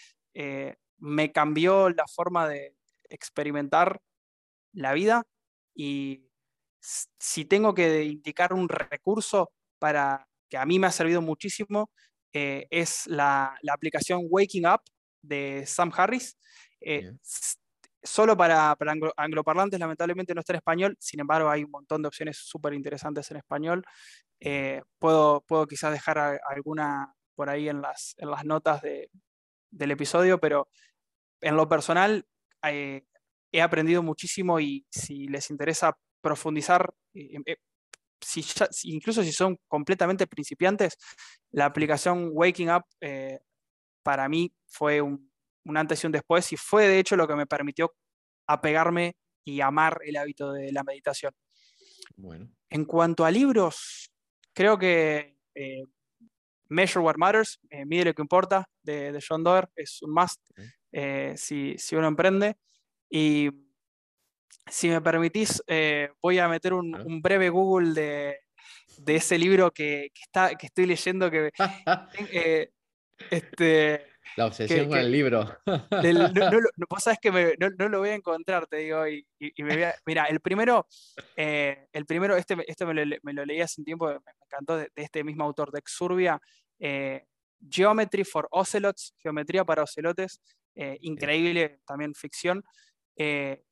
[0.99, 2.75] me cambió la forma de
[3.09, 3.99] experimentar
[4.73, 5.23] la vida
[5.75, 6.29] y
[6.71, 11.91] si tengo que indicar un recurso para que a mí me ha servido muchísimo,
[12.33, 14.81] eh, es la, aplicación Waking Up
[15.21, 16.37] de Sam Harris.
[16.81, 17.11] Eh,
[18.03, 18.75] solo para,
[19.17, 23.29] angloparlantes, lamentablemente no está en español, sin embargo hay un montón de opciones súper interesantes
[23.31, 23.83] en español.
[24.39, 30.39] Eh, puedo, puedo quizás dejar alguna por ahí en las, en las notas del episodio,
[30.39, 30.69] pero
[31.41, 32.25] en lo personal
[32.61, 36.93] he aprendido muchísimo y si les interesa profundizar,
[38.83, 40.97] incluso si son completamente principiantes,
[41.51, 43.39] la aplicación Waking Up eh,
[44.03, 45.29] para mí fue un,
[45.75, 47.93] antes y un después y fue de hecho lo que me permitió
[48.47, 51.33] apegarme y amar el hábito de la meditación.
[52.15, 52.49] Bueno.
[52.69, 54.11] En cuanto a libros,
[54.53, 55.83] creo que eh,
[56.67, 60.41] Measure What Matters, eh, Mide lo que importa, de, John Doerr, es un must
[61.35, 62.57] si, si, uno emprende.
[63.09, 63.49] Y
[64.69, 70.55] si me permitís, eh, voy a meter un, breve Google de, ese libro que, está,
[70.55, 71.29] que estoy leyendo.
[71.29, 71.51] Que,
[72.31, 72.71] eh,
[73.29, 75.57] este, la obsesión con el libro.
[75.65, 75.75] no,
[76.89, 79.07] vos sabes que no, lo voy a encontrar, te digo.
[79.07, 79.25] Y,
[80.05, 80.87] mira, el primero,
[81.35, 85.23] eh, el primero este, este me, lo, leí hace un tiempo, me, encantó, de, este
[85.23, 86.39] mismo autor, de Exurbia,
[87.69, 90.41] Geometry for Ocelots, Geometría para Ocelotes,
[90.75, 92.63] increíble, también ficción.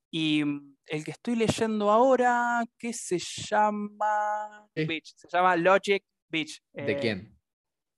[0.10, 4.70] Y mm, el que estoy leyendo ahora, ¿qué se llama?
[4.74, 5.14] Beach.
[5.16, 6.62] Se llama Logic Beach.
[6.74, 7.38] ¿De eh, quién?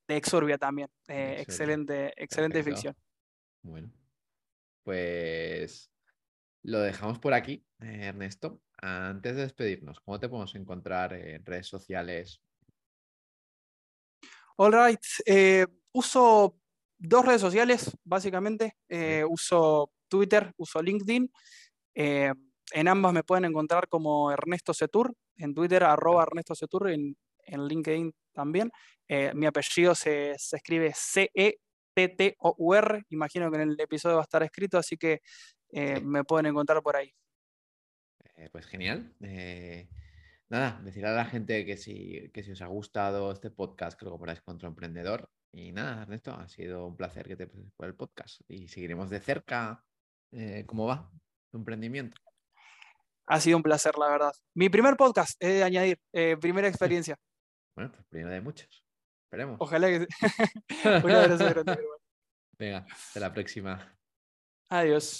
[0.08, 0.88] De Exurbia también.
[1.08, 2.96] Eh, excelente, excelente ficción.
[3.62, 3.92] Bueno,
[4.82, 5.90] pues
[6.62, 8.60] lo dejamos por aquí, eh, Ernesto.
[8.82, 12.40] Antes de despedirnos, ¿cómo te podemos encontrar en redes sociales?
[14.56, 15.00] All right.
[15.92, 16.58] uso
[16.98, 18.76] dos redes sociales, básicamente.
[19.28, 21.30] uso Twitter, uso LinkedIn.
[21.94, 22.32] Eh,
[22.72, 27.16] en ambas me pueden encontrar como Ernesto Setur, en Twitter arroba Ernesto Setur, en,
[27.46, 28.70] LinkedIn también.
[29.08, 31.46] Eh, mi apellido se, escribe C-E-T-T-O-U-R,
[33.08, 35.20] imagino que en el episodio va a estar escrito, así que
[35.72, 37.12] eh, me pueden encontrar por ahí.
[38.52, 39.12] pues genial.
[40.48, 44.12] nada, decir a la gente que si, que si os ha gustado este podcast, creo
[44.12, 45.28] que poráis contra emprendedor.
[45.50, 49.18] Y nada, Ernesto, ha sido un placer que te por el podcast y seguiremos de
[49.18, 49.84] cerca
[50.66, 51.10] cómo va
[51.58, 52.16] emprendimiento.
[53.26, 54.32] Ha sido un placer, la verdad.
[54.54, 57.16] Mi primer podcast, he de añadir, eh, primera experiencia.
[57.76, 58.84] Bueno, pues primera de muchos.
[59.24, 59.56] Esperemos.
[59.60, 60.06] Ojalá que.
[61.04, 61.64] Un abrazo
[62.58, 63.96] Venga, hasta la próxima.
[64.68, 65.18] Adiós.